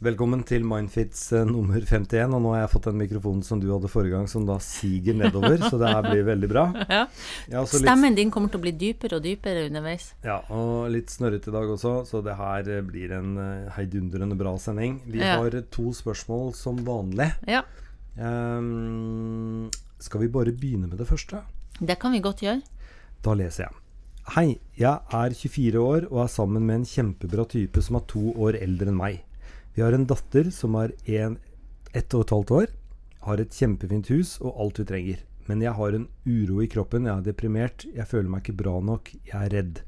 Velkommen 0.00 0.40
til 0.48 0.62
Mindfits 0.64 1.26
eh, 1.36 1.42
nummer 1.44 1.76
51. 1.84 2.32
Og 2.32 2.40
nå 2.40 2.54
har 2.54 2.62
jeg 2.62 2.70
fått 2.72 2.86
den 2.88 2.96
mikrofonen 3.02 3.42
som 3.44 3.60
du 3.60 3.66
hadde 3.68 3.88
forrige 3.92 4.14
gang, 4.14 4.28
som 4.32 4.46
da 4.48 4.54
siger 4.64 5.18
nedover. 5.18 5.58
så 5.68 5.76
det 5.80 5.90
her 5.92 6.06
blir 6.06 6.22
veldig 6.24 6.48
bra. 6.48 6.62
Ja. 6.88 7.02
Litt, 7.52 7.74
Stemmen 7.82 8.16
din 8.16 8.30
kommer 8.32 8.48
til 8.48 8.62
å 8.62 8.64
bli 8.64 8.72
dypere 8.80 9.18
og 9.18 9.26
dypere 9.26 9.66
underveis. 9.68 10.06
ja, 10.24 10.38
og 10.56 10.88
litt 10.94 11.12
snørrete 11.12 11.52
i 11.52 11.54
dag 11.58 11.68
også, 11.74 11.92
så 12.08 12.22
det 12.24 12.38
her 12.38 12.70
eh, 12.78 12.80
blir 12.86 13.12
en 13.18 13.34
eh, 13.44 13.68
heidundrende 13.76 14.38
bra 14.40 14.54
sending. 14.62 15.02
Vi 15.04 15.20
Ja. 15.20 15.36
har 15.42 15.58
to 15.70 15.90
spørsmål 15.96 16.54
som 16.56 16.80
vanlig. 16.88 17.30
Ja, 17.48 17.62
Um, 18.20 19.70
skal 20.02 20.20
vi 20.24 20.26
bare 20.34 20.50
begynne 20.52 20.88
med 20.90 20.98
det 20.98 21.06
første? 21.08 21.38
det 21.80 21.94
kan 22.02 22.10
vi 22.12 22.18
godt 22.20 22.40
gjøre. 22.42 22.58
Da 23.24 23.32
leser 23.38 23.62
jeg. 23.68 23.76
Hei, 24.34 24.58
jeg 24.76 24.98
er 25.14 25.30
24 25.38 25.78
år 25.80 26.08
og 26.10 26.24
er 26.24 26.32
sammen 26.34 26.66
med 26.66 26.80
en 26.80 26.84
kjempebra 26.90 27.46
type 27.48 27.80
som 27.80 27.96
er 28.00 28.04
to 28.10 28.32
år 28.34 28.58
eldre 28.60 28.90
enn 28.90 28.98
meg. 28.98 29.20
Vi 29.74 29.82
har 29.82 29.94
en 29.94 30.06
datter 30.10 30.50
som 30.54 30.74
er 30.80 30.94
en, 31.20 31.38
ett 31.94 32.14
og 32.14 32.24
et 32.24 32.34
halvt 32.34 32.54
år, 32.56 32.72
har 33.26 33.42
et 33.42 33.54
kjempefint 33.54 34.10
hus 34.10 34.38
og 34.40 34.56
alt 34.64 34.80
vi 34.80 34.88
trenger. 34.88 35.20
Men 35.50 35.62
jeg 35.64 35.74
har 35.78 35.94
en 35.96 36.08
uro 36.26 36.60
i 36.62 36.68
kroppen, 36.70 37.06
jeg 37.08 37.16
er 37.16 37.26
deprimert, 37.26 37.86
jeg 37.94 38.06
føler 38.06 38.30
meg 38.30 38.44
ikke 38.44 38.60
bra 38.62 38.76
nok, 38.84 39.12
jeg 39.26 39.38
er 39.38 39.54
redd. 39.54 39.80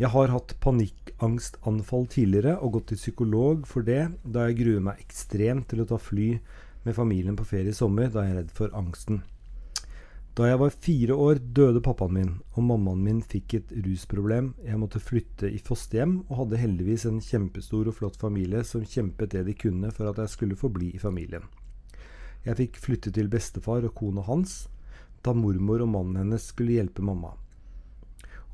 Jeg 0.00 0.12
har 0.14 0.32
hatt 0.32 0.54
panikkangstanfall 0.64 2.06
tidligere 2.12 2.56
og 2.64 2.78
gått 2.78 2.90
til 2.92 3.00
psykolog 3.00 3.66
for 3.68 3.84
det, 3.84 4.02
da 4.24 4.46
jeg 4.48 4.60
gruer 4.62 4.84
meg 4.84 5.02
ekstremt 5.02 5.68
til 5.72 5.84
å 5.84 5.88
ta 5.90 6.00
fly 6.00 6.30
med 6.86 6.96
familien 6.96 7.36
på 7.36 7.44
ferie 7.48 7.74
i 7.74 7.76
sommer, 7.76 8.08
da 8.08 8.24
jeg 8.24 8.32
er 8.32 8.38
redd 8.40 8.54
for 8.56 8.72
angsten. 8.76 9.20
Da 10.38 10.46
jeg 10.46 10.60
var 10.60 10.70
fire 10.70 11.14
år, 11.18 11.40
døde 11.42 11.80
pappaen 11.82 12.12
min, 12.14 12.34
og 12.54 12.62
mammaen 12.62 13.00
min 13.02 13.22
fikk 13.22 13.54
et 13.58 13.72
rusproblem. 13.84 14.52
Jeg 14.62 14.78
måtte 14.78 15.02
flytte 15.02 15.50
i 15.50 15.58
fosterhjem, 15.58 16.20
og 16.28 16.44
hadde 16.44 16.60
heldigvis 16.60 17.08
en 17.10 17.18
kjempestor 17.24 17.90
og 17.90 17.96
flott 17.98 18.20
familie 18.20 18.62
som 18.64 18.86
kjempet 18.86 19.34
det 19.34 19.42
de 19.48 19.56
kunne 19.58 19.90
for 19.96 20.06
at 20.10 20.22
jeg 20.22 20.34
skulle 20.36 20.58
få 20.60 20.70
bli 20.70 20.92
i 20.94 21.02
familien. 21.02 21.48
Jeg 22.46 22.56
fikk 22.62 22.78
flytte 22.78 23.10
til 23.12 23.28
bestefar 23.28 23.84
og 23.84 23.94
kona 23.98 24.22
hans, 24.24 24.68
da 25.26 25.34
mormor 25.36 25.82
og 25.82 25.90
mannen 25.96 26.22
hennes 26.22 26.46
skulle 26.54 26.78
hjelpe 26.78 27.02
mamma. 27.04 27.34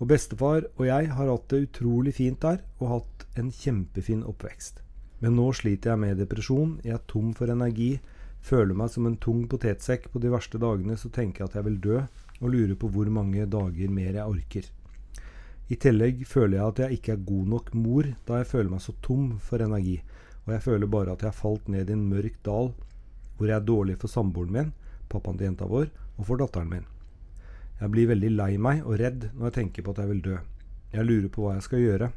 Og 0.01 0.09
bestefar 0.09 0.65
og 0.79 0.85
jeg 0.89 1.13
har 1.13 1.29
hatt 1.31 1.49
det 1.53 1.69
utrolig 1.69 2.17
fint 2.17 2.41
der, 2.43 2.65
og 2.81 2.93
hatt 2.95 3.29
en 3.37 3.53
kjempefin 3.53 4.25
oppvekst. 4.25 4.81
Men 5.21 5.37
nå 5.37 5.51
sliter 5.57 5.93
jeg 5.93 6.03
med 6.03 6.19
depresjon, 6.21 6.79
jeg 6.85 6.97
er 6.97 7.05
tom 7.09 7.31
for 7.37 7.53
energi, 7.53 7.99
føler 8.47 8.79
meg 8.79 8.93
som 8.93 9.09
en 9.09 9.19
tung 9.19 9.45
potetsekk 9.51 10.11
på 10.13 10.23
de 10.23 10.31
verste 10.31 10.61
dagene, 10.63 10.97
så 10.99 11.11
tenker 11.11 11.43
jeg 11.43 11.51
at 11.51 11.59
jeg 11.59 11.67
vil 11.67 11.79
dø, 11.83 12.01
og 12.41 12.51
lurer 12.53 12.77
på 12.79 12.91
hvor 12.93 13.09
mange 13.13 13.47
dager 13.51 13.93
mer 13.93 14.13
jeg 14.13 14.25
orker. 14.25 14.67
I 15.67 15.79
tillegg 15.83 16.23
føler 16.31 16.61
jeg 16.61 16.67
at 16.67 16.81
jeg 16.85 16.99
ikke 16.99 17.15
er 17.17 17.23
god 17.27 17.47
nok 17.55 17.71
mor, 17.75 18.09
da 18.29 18.41
jeg 18.41 18.51
føler 18.53 18.71
meg 18.71 18.83
så 18.85 18.95
tom 19.03 19.33
for 19.43 19.63
energi, 19.65 19.97
og 20.47 20.53
jeg 20.55 20.63
føler 20.63 20.91
bare 20.91 21.15
at 21.17 21.25
jeg 21.25 21.33
har 21.33 21.41
falt 21.41 21.71
ned 21.73 21.91
i 21.91 21.97
en 21.97 22.05
mørk 22.11 22.37
dal, 22.47 22.71
hvor 23.37 23.51
jeg 23.51 23.57
er 23.57 23.67
dårlig 23.67 23.97
for 23.99 24.13
samboeren 24.13 24.55
min, 24.55 24.71
pappaen 25.11 25.41
til 25.41 25.51
jenta 25.51 25.67
vår, 25.71 25.89
og 26.17 26.29
for 26.29 26.39
datteren 26.41 26.71
min. 26.71 26.87
Jeg 27.81 27.93
blir 27.93 28.13
veldig 28.13 28.31
lei 28.37 28.53
meg 28.63 28.87
og 28.87 29.01
redd 29.01 29.27
når 29.35 29.49
jeg 29.49 29.57
tenker 29.59 29.85
på 29.85 29.93
at 29.93 30.05
jeg 30.05 30.13
vil 30.13 30.23
dø. 30.25 30.37
Jeg 30.95 31.09
lurer 31.09 31.29
på 31.33 31.43
hva 31.43 31.57
jeg 31.57 31.67
skal 31.67 31.83
gjøre. 31.83 32.13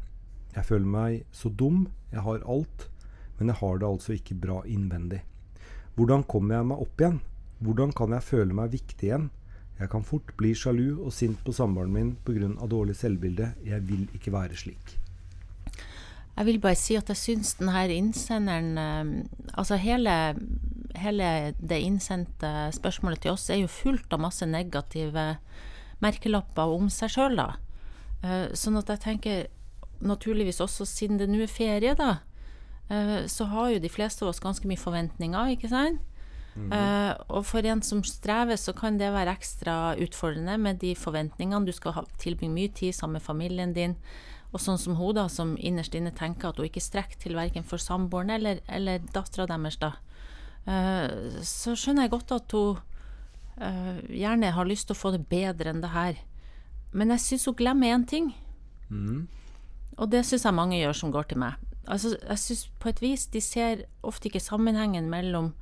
Jeg 0.54 0.68
føler 0.70 0.94
meg 0.94 1.26
så 1.36 1.50
dum, 1.50 1.88
jeg 2.14 2.24
har 2.24 2.46
alt, 2.46 2.86
men 3.40 3.52
jeg 3.52 3.60
har 3.60 3.82
det 3.82 3.90
altså 3.90 4.16
ikke 4.16 4.38
bra 4.40 4.62
innvendig. 4.70 5.24
Hvordan 6.00 6.22
kommer 6.24 6.56
jeg 6.56 6.68
meg 6.70 6.80
opp 6.80 7.02
igjen? 7.02 7.18
Hvordan 7.60 7.90
kan 7.92 8.14
jeg 8.16 8.24
føle 8.24 8.56
meg 8.56 8.72
viktig 8.72 9.10
igjen? 9.10 9.26
Jeg 9.82 9.90
kan 9.92 10.06
fort 10.08 10.30
bli 10.40 10.54
sjalu 10.56 11.02
og 11.04 11.12
sint 11.12 11.42
på 11.44 11.52
samboeren 11.52 11.92
min 11.92 12.14
pga. 12.24 12.54
dårlig 12.72 12.96
selvbilde. 12.96 13.50
Jeg 13.66 13.84
vil 13.88 14.08
ikke 14.16 14.32
være 14.32 14.56
slik. 14.56 14.96
Jeg 16.38 16.46
vil 16.46 16.60
bare 16.64 16.80
si 16.80 16.96
at 16.96 17.10
jeg 17.12 17.18
syns 17.20 17.54
denne 17.60 17.82
innsenderen 17.92 18.78
eh, 18.78 19.26
Altså 19.60 19.76
hele, 19.76 20.36
hele 20.96 21.54
det 21.60 21.82
innsendte 21.84 22.72
spørsmålet 22.72 23.20
til 23.20 23.32
oss 23.32 23.50
er 23.50 23.60
jo 23.60 23.68
fullt 23.68 24.14
av 24.14 24.24
masse 24.24 24.46
negative 24.46 25.36
merkelapper 26.00 26.78
om 26.80 26.88
seg 26.88 27.12
sjøl, 27.12 27.36
da. 27.36 27.50
Eh, 28.24 28.56
Sånn 28.56 28.80
at 28.80 28.88
jeg 28.88 29.04
tenker 29.04 29.48
naturligvis 30.00 30.62
også 30.64 30.88
siden 30.88 31.20
det 31.20 31.28
nå 31.28 31.44
er 31.44 31.52
ferie, 31.52 31.92
da, 31.92 32.22
så 33.30 33.46
har 33.52 33.68
jo 33.70 33.82
de 33.84 33.90
fleste 33.92 34.26
av 34.26 34.32
oss 34.32 34.42
ganske 34.42 34.66
mye 34.66 34.80
forventninger, 34.82 35.52
ikke 35.54 35.70
sant? 35.70 36.00
Eh, 36.58 37.14
og 37.32 37.46
for 37.48 37.66
en 37.66 37.82
som 37.86 38.02
strever, 38.04 38.58
så 38.60 38.74
kan 38.76 38.98
det 39.00 39.12
være 39.14 39.34
ekstra 39.38 39.96
utfordrende 40.02 40.58
med 40.60 40.82
de 40.84 40.96
forventningene. 40.98 41.66
Du 41.66 41.72
skal 41.76 41.96
ha, 41.96 42.04
tilbringe 42.20 42.56
mye 42.56 42.74
tid 42.76 42.96
sammen 42.96 43.20
med 43.20 43.26
familien 43.26 43.74
din. 43.74 43.96
Og 44.52 44.62
sånn 44.64 44.80
som 44.82 44.98
hun, 44.98 45.14
da, 45.16 45.28
som 45.30 45.56
innerst 45.62 45.96
inne 45.96 46.12
tenker 46.16 46.50
at 46.50 46.60
hun 46.60 46.68
ikke 46.68 46.84
strekker 46.84 47.22
til 47.22 47.38
verken 47.38 47.66
for 47.66 47.82
samboeren 47.82 48.34
eller, 48.34 48.64
eller 48.68 49.04
dattera 49.14 49.46
deres, 49.50 49.78
da. 49.82 49.94
Uh, 50.70 51.40
så 51.46 51.76
skjønner 51.78 52.06
jeg 52.06 52.14
godt 52.14 52.34
at 52.36 52.54
hun 52.54 52.82
uh, 53.62 54.02
gjerne 54.10 54.52
har 54.54 54.68
lyst 54.68 54.90
til 54.90 54.98
å 54.98 55.00
få 55.00 55.14
det 55.16 55.24
bedre 55.30 55.72
enn 55.72 55.84
det 55.86 55.94
her. 55.94 56.20
Men 56.98 57.14
jeg 57.14 57.26
syns 57.26 57.46
hun 57.50 57.58
glemmer 57.62 57.94
én 57.94 58.08
ting. 58.10 58.34
Og 60.00 60.10
det 60.10 60.26
syns 60.26 60.48
jeg 60.48 60.58
mange 60.58 60.82
gjør 60.82 60.98
som 60.98 61.14
går 61.14 61.30
til 61.30 61.42
meg. 61.46 61.69
Altså, 61.90 62.14
jeg 62.22 62.40
synes 62.40 62.68
på 62.80 62.92
et 62.92 63.02
vis 63.02 63.26
de 63.34 63.42
ser 63.42 63.84
ofte 64.06 64.30
ikke 64.30 64.44
sammenhengen 64.44 65.10
mellom 65.10 65.54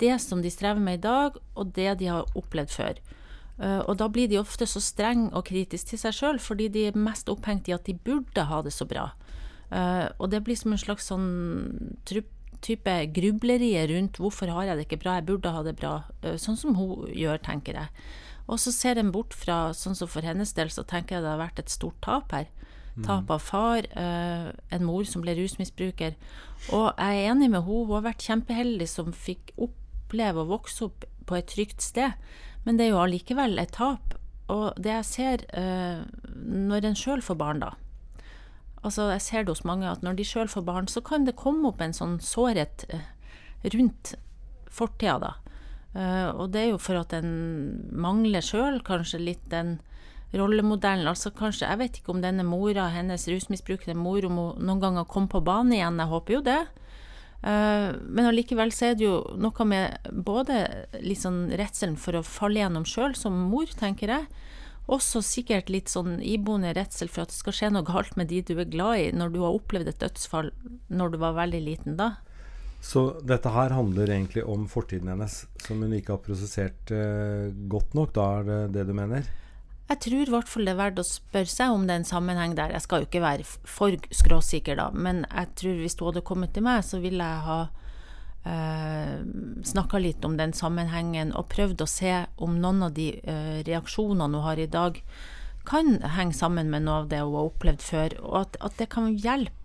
det 0.00 0.14
som 0.22 0.42
de 0.42 0.50
strever 0.50 0.80
med 0.80 1.00
i 1.00 1.02
dag, 1.04 1.36
og 1.54 1.72
det 1.76 1.98
de 2.00 2.08
har 2.08 2.36
opplevd 2.38 2.72
før. 2.72 3.00
Eh, 3.58 3.80
og 3.80 3.98
da 3.98 4.08
blir 4.08 4.30
de 4.30 4.38
ofte 4.38 4.66
så 4.70 4.80
strenge 4.80 5.32
og 5.34 5.48
kritiske 5.50 5.90
til 5.92 6.00
seg 6.00 6.14
sjøl, 6.14 6.38
fordi 6.42 6.68
de 6.72 6.86
er 6.88 6.98
mest 6.98 7.28
opphengt 7.28 7.68
i 7.68 7.74
at 7.74 7.86
de 7.88 7.94
burde 7.94 8.46
ha 8.48 8.62
det 8.62 8.72
så 8.72 8.86
bra. 8.88 9.10
Eh, 9.74 10.06
og 10.18 10.30
det 10.30 10.44
blir 10.46 10.56
som 10.56 10.72
en 10.72 10.80
slags 10.80 11.10
sånn 11.10 11.28
type 12.64 12.94
grublerier 13.14 13.90
rundt 13.90 14.18
hvorfor 14.18 14.50
har 14.54 14.70
jeg 14.70 14.78
det 14.78 14.86
ikke 14.86 15.02
bra, 15.02 15.18
jeg 15.18 15.28
burde 15.28 15.52
ha 15.54 15.64
det 15.66 15.76
bra. 15.78 15.94
Eh, 16.22 16.38
sånn 16.40 16.58
som 16.58 16.78
hun 16.78 17.10
gjør, 17.12 17.42
tenker 17.44 17.82
jeg. 17.82 18.06
Og 18.48 18.62
så 18.62 18.72
ser 18.72 18.96
en 18.96 19.12
bort 19.12 19.34
fra, 19.36 19.74
sånn 19.76 19.98
som 19.98 20.08
for 20.08 20.24
hennes 20.24 20.54
del, 20.56 20.70
så 20.72 20.86
tenker 20.88 21.18
jeg 21.18 21.26
det 21.26 21.34
har 21.34 21.42
vært 21.42 21.60
et 21.60 21.74
stort 21.74 21.98
tap 22.04 22.32
her. 22.32 22.48
Tap 23.06 23.30
av 23.30 23.42
far, 23.42 23.78
eh, 23.78 24.50
en 24.70 24.84
mor 24.84 25.04
som 25.04 25.22
ble 25.22 25.34
rusmisbruker. 25.38 26.14
Og 26.72 26.94
jeg 26.98 27.24
er 27.24 27.30
enig 27.30 27.50
med 27.50 27.62
henne, 27.62 27.66
hun 27.66 27.92
har 27.92 28.06
vært 28.08 28.26
kjempeheldig 28.26 28.88
som 28.88 29.12
fikk 29.12 29.52
oppleve 29.56 30.42
å 30.42 30.48
vokse 30.48 30.84
opp 30.88 31.04
på 31.26 31.36
et 31.36 31.46
trygt 31.46 31.84
sted. 31.84 32.14
Men 32.64 32.76
det 32.76 32.86
er 32.86 32.90
jo 32.94 33.02
allikevel 33.02 33.58
et 33.58 33.72
tap. 33.72 34.14
Og 34.48 34.74
det 34.80 34.90
jeg 34.90 35.04
ser 35.04 35.44
eh, 35.52 36.04
når 36.34 36.88
en 36.88 36.98
sjøl 36.98 37.22
får 37.22 37.38
barn, 37.38 37.60
da 37.60 37.74
Altså, 38.86 39.08
jeg 39.10 39.20
ser 39.20 39.42
det 39.42 39.50
hos 39.50 39.64
mange 39.66 39.88
at 39.90 40.04
når 40.06 40.14
de 40.14 40.24
sjøl 40.24 40.48
får 40.48 40.62
barn, 40.62 40.86
så 40.86 41.00
kan 41.02 41.24
det 41.26 41.34
komme 41.36 41.66
opp 41.66 41.80
en 41.82 41.92
sånn 41.92 42.20
sårhet 42.22 42.84
eh, 42.94 43.08
rundt 43.74 44.14
fortida, 44.70 45.18
da. 45.18 45.32
Og 46.38 46.52
det 46.52 46.60
er 46.60 46.68
jo 46.68 46.78
for 46.78 46.94
at 47.00 47.10
en 47.16 47.32
mangler 47.90 48.44
sjøl 48.44 48.78
kanskje 48.86 49.18
litt 49.18 49.48
den 49.50 49.80
rollemodellen. 50.36 51.08
Altså 51.08 51.32
kanskje, 51.34 51.68
jeg 51.68 51.80
vet 51.80 52.00
ikke 52.00 52.12
om 52.14 52.20
denne 52.24 52.44
mora, 52.46 52.88
hennes 52.92 53.28
rusmisbrukende 53.30 53.96
mor, 53.98 54.26
om 54.28 54.42
hun 54.42 54.66
noen 54.68 54.82
ganger 54.82 55.08
kom 55.08 55.28
på 55.30 55.40
banen 55.44 55.76
igjen. 55.76 56.00
Jeg 56.02 56.12
håper 56.12 56.38
jo 56.38 56.42
det. 56.44 56.60
Eh, 57.38 57.88
men 58.02 58.28
allikevel 58.28 58.72
så 58.74 58.90
er 58.90 58.98
det 58.98 59.06
jo 59.06 59.18
noe 59.38 59.66
med 59.68 60.12
både 60.26 60.64
litt 61.04 61.22
sånn 61.22 61.46
redselen 61.54 61.98
for 62.00 62.18
å 62.18 62.26
falle 62.26 62.64
gjennom 62.64 62.86
sjøl 62.88 63.16
som 63.18 63.36
mor, 63.50 63.70
tenker 63.78 64.14
jeg. 64.14 64.28
Også 64.88 65.20
sikkert 65.24 65.68
litt 65.68 65.92
sånn 65.92 66.16
iboende 66.24 66.72
redsel 66.76 67.10
for 67.12 67.26
at 67.26 67.32
det 67.32 67.38
skal 67.38 67.56
skje 67.56 67.72
noe 67.74 67.86
galt 67.86 68.16
med 68.16 68.30
de 68.32 68.40
du 68.40 68.54
er 68.56 68.70
glad 68.72 69.02
i, 69.02 69.10
når 69.12 69.34
du 69.34 69.42
har 69.44 69.58
opplevd 69.58 69.92
et 69.92 70.00
dødsfall 70.00 70.48
når 70.88 71.12
du 71.12 71.20
var 71.20 71.36
veldig 71.36 71.60
liten 71.60 71.98
da. 72.00 72.14
Så 72.80 73.18
dette 73.26 73.50
her 73.52 73.74
handler 73.74 74.10
egentlig 74.14 74.44
om 74.46 74.64
fortiden 74.70 75.10
hennes, 75.10 75.42
som 75.64 75.82
hun 75.82 75.92
ikke 75.96 76.14
har 76.14 76.22
prosessert 76.24 76.92
eh, 76.94 77.50
godt 77.70 77.96
nok. 77.98 78.14
Da 78.16 78.28
er 78.38 78.48
det 78.48 78.60
det 78.78 78.86
du 78.88 78.94
mener? 78.96 79.26
Jeg 79.88 80.00
tror 80.04 80.20
i 80.20 80.32
hvert 80.34 80.50
fall 80.50 80.68
det 80.68 80.74
er 80.74 80.80
verdt 80.82 81.00
å 81.00 81.06
spørre 81.06 81.48
seg 81.48 81.72
om 81.72 81.86
det 81.88 81.94
er 81.94 82.02
en 82.02 82.10
sammenheng 82.10 82.54
der. 82.58 82.74
Jeg 82.76 82.84
skal 82.84 83.02
jo 83.02 83.08
ikke 83.08 83.24
være 83.24 83.46
for 83.48 83.96
skråsikker, 84.12 84.76
da, 84.76 84.90
men 84.92 85.22
jeg 85.30 85.52
tror 85.56 85.80
hvis 85.80 85.96
du 85.96 86.04
hadde 86.04 86.24
kommet 86.28 86.52
til 86.52 86.66
meg, 86.66 86.82
så 86.84 87.00
ville 87.00 87.24
jeg 87.24 87.46
ha 87.46 87.58
eh, 88.52 89.14
snakka 89.72 90.02
litt 90.04 90.28
om 90.28 90.36
den 90.36 90.52
sammenhengen 90.56 91.32
og 91.32 91.48
prøvd 91.54 91.84
å 91.86 91.88
se 91.88 92.14
om 92.36 92.60
noen 92.60 92.84
av 92.90 92.92
de 92.98 93.14
eh, 93.22 93.58
reaksjonene 93.64 94.28
hun 94.28 94.44
har 94.44 94.60
i 94.60 94.68
dag, 94.68 95.00
kan 95.68 95.98
henge 96.16 96.36
sammen 96.36 96.68
med 96.72 96.84
noe 96.84 97.02
av 97.02 97.08
det 97.08 97.22
hun 97.24 97.34
har 97.36 97.48
opplevd 97.48 97.84
før, 97.84 98.18
og 98.24 98.36
at, 98.42 98.60
at 98.68 98.76
det 98.80 98.90
kan 98.92 99.08
hjelpe 99.16 99.57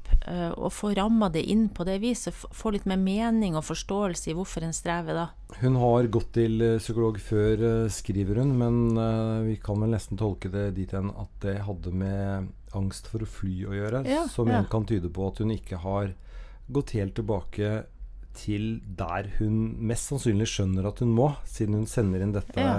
å 0.55 0.69
få 0.71 0.93
ramma 0.95 1.29
det 1.33 1.43
inn 1.51 1.67
på 1.73 1.83
det 1.87 1.97
viset. 2.03 2.33
Få 2.33 2.71
litt 2.73 2.85
mer 2.89 2.99
mening 3.01 3.57
og 3.59 3.65
forståelse 3.67 4.31
i 4.31 4.35
hvorfor 4.37 4.63
en 4.63 4.75
strever 4.75 5.17
da. 5.17 5.25
Hun 5.59 5.75
har 5.81 6.07
gått 6.13 6.31
til 6.37 6.61
eh, 6.63 6.79
psykolog 6.81 7.19
før, 7.21 7.63
eh, 7.67 7.91
skriver 7.93 8.41
hun, 8.41 8.55
men 8.57 8.97
eh, 8.97 9.39
vi 9.49 9.57
kan 9.61 9.81
vel 9.83 9.93
nesten 9.93 10.19
tolke 10.19 10.51
det 10.53 10.71
dit 10.77 10.93
hen 10.95 11.11
at 11.11 11.33
det 11.43 11.59
hadde 11.67 11.93
med 11.93 12.51
angst 12.73 13.09
for 13.11 13.21
å 13.21 13.29
fly 13.29 13.55
å 13.69 13.75
gjøre, 13.77 14.03
Ja, 14.09 14.23
som 14.31 14.49
ja. 14.49 14.63
kan 14.69 14.87
tyde 14.89 15.11
på 15.13 15.27
at 15.29 15.43
hun 15.43 15.53
ikke 15.53 15.81
har 15.83 16.15
gått 16.73 16.95
helt 16.97 17.13
tilbake 17.19 17.83
til 18.33 18.81
der 18.97 19.27
hun 19.37 19.75
mest 19.85 20.09
sannsynlig 20.09 20.47
skjønner 20.49 20.87
at 20.89 20.99
hun 21.03 21.13
må, 21.15 21.29
siden 21.49 21.77
hun 21.79 21.87
sender 21.89 22.23
inn 22.25 22.33
dette 22.35 22.57
Ja. 22.59 22.73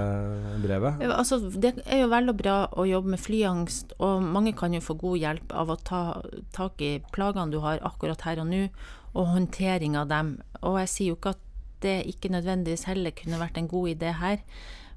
brevet. 0.62 1.00
Altså, 1.14 1.38
det 1.50 1.76
er 1.86 2.02
jo 2.02 2.10
vel 2.12 2.28
og 2.32 2.38
bra 2.40 2.56
å 2.72 2.86
jobbe 2.88 3.14
med 3.14 3.22
flyangst, 3.22 3.94
og 3.98 4.22
mange 4.22 4.54
kan 4.56 4.74
jo 4.74 4.82
få 4.82 4.98
god 4.98 5.18
hjelp 5.22 5.52
av 5.54 5.70
å 5.70 5.78
ta 5.80 6.02
tak 6.52 6.82
i 6.82 6.92
plagene 7.14 7.50
du 7.54 7.60
har 7.64 7.82
akkurat 7.86 8.20
her 8.26 8.42
og 8.42 8.50
nå, 8.50 8.68
og 9.14 9.30
håndtering 9.30 9.96
av 9.96 10.08
dem. 10.10 10.38
Og 10.62 10.78
jeg 10.82 10.88
sier 10.88 11.12
jo 11.12 11.18
ikke 11.20 11.36
at 11.36 11.44
det 11.84 11.98
ikke 12.08 12.32
nødvendigvis 12.32 12.88
heller 12.88 13.14
kunne 13.14 13.38
vært 13.38 13.58
en 13.60 13.68
god 13.68 13.92
idé 13.94 14.14
her. 14.18 14.40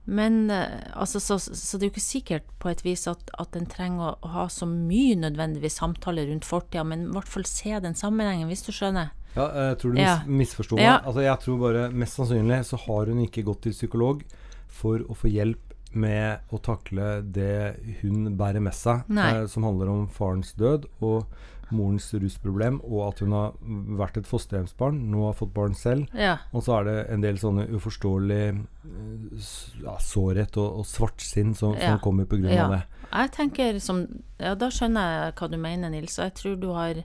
Men 0.08 0.50
eh, 0.50 0.88
altså, 0.96 1.20
så, 1.20 1.36
så 1.38 1.78
det 1.78 1.84
er 1.84 1.90
jo 1.90 1.94
ikke 1.98 2.06
sikkert 2.06 2.46
på 2.64 2.70
et 2.72 2.84
vis 2.86 3.04
at, 3.12 3.28
at 3.38 3.56
en 3.60 3.68
trenger 3.68 4.14
å, 4.16 4.30
ha 4.32 4.46
så 4.48 4.64
mye 4.70 5.18
nødvendigvis 5.20 5.82
samtale 5.82 6.24
rundt 6.30 6.48
fortida, 6.48 6.86
men 6.88 7.10
i 7.10 7.16
hvert 7.18 7.28
fall 7.28 7.44
se 7.50 7.76
den 7.84 7.98
sammenhengen, 7.98 8.48
hvis 8.48 8.64
du 8.64 8.72
skjønner. 8.72 9.12
Ja, 9.36 9.48
jeg 9.70 9.78
tror 9.80 9.92
du 9.92 9.98
mis 9.98 10.02
Ja. 10.08 10.20
misforsto 10.26 10.76
meg. 10.76 10.84
Ja. 10.86 11.00
Altså, 11.06 11.22
jeg 11.22 11.40
tror 11.40 11.60
bare 11.60 11.90
Mest 11.92 12.18
sannsynlig 12.18 12.64
så 12.66 12.78
har 12.88 13.06
hun 13.06 13.20
ikke 13.26 13.44
gått 13.46 13.62
til 13.62 13.72
psykolog 13.72 14.24
for 14.68 15.00
å 15.00 15.16
få 15.16 15.30
hjelp 15.32 15.60
med 15.94 16.40
å 16.52 16.60
takle 16.62 17.22
det 17.24 17.78
hun 18.02 18.36
bærer 18.38 18.62
med 18.62 18.74
seg, 18.74 19.04
eh, 19.10 19.46
som 19.48 19.64
handler 19.64 19.88
om 19.90 20.08
farens 20.08 20.54
død 20.54 20.86
og 21.02 21.26
morens 21.72 22.14
rusproblem, 22.14 22.80
og 22.84 23.08
at 23.14 23.20
hun 23.20 23.32
har 23.32 23.52
vært 23.98 24.18
et 24.18 24.26
fosterhjemsbarn, 24.28 25.10
nå 25.12 25.26
har 25.26 25.34
fått 25.34 25.54
barn 25.54 25.74
selv. 25.76 26.08
Ja. 26.16 26.38
Og 26.54 26.64
så 26.64 26.80
er 26.80 26.84
det 26.86 27.10
en 27.12 27.22
del 27.22 27.36
sånne 27.36 27.68
uforståelig 27.70 28.42
eh, 28.50 29.82
ja, 29.84 29.98
sårhet 30.00 30.58
og, 30.58 30.80
og 30.82 30.86
svartsinn 30.86 31.54
som, 31.56 31.74
Ja. 31.76 31.92
som 31.92 32.00
kommer 32.00 32.26
på 32.26 32.38
grunn 32.40 32.54
Ja. 32.54 32.68
det. 32.70 32.84
Jeg 33.12 33.32
tenker 33.32 33.80
som 33.82 34.08
Ja, 34.40 34.54
da 34.56 34.68
skjønner 34.70 35.26
jeg 35.26 35.36
hva 35.36 35.50
du 35.52 35.58
mener, 35.58 35.90
Nils. 35.90 36.18
Og 36.20 36.26
jeg 36.26 36.34
tror 36.36 36.60
du 36.60 36.68
har 36.74 37.04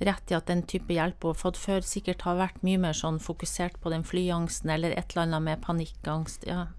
rett 0.00 0.32
i 0.32 0.36
at 0.36 0.48
den 0.48 0.62
type 0.68 0.92
hjelp 0.94 1.22
hun 1.22 1.34
har 1.34 1.40
fått 1.40 1.60
før, 1.60 1.84
sikkert 1.84 2.24
har 2.24 2.38
vært 2.40 2.62
mye 2.66 2.80
mer 2.80 2.96
sånn 2.96 3.20
fokusert 3.22 3.80
på 3.82 3.92
den 3.92 4.04
flyangsten 4.06 4.72
eller 4.72 4.94
et 4.96 5.12
eller 5.12 5.26
annet 5.26 5.46
med 5.46 5.64
panikkangst. 5.66 6.46
Ja. 6.48 6.70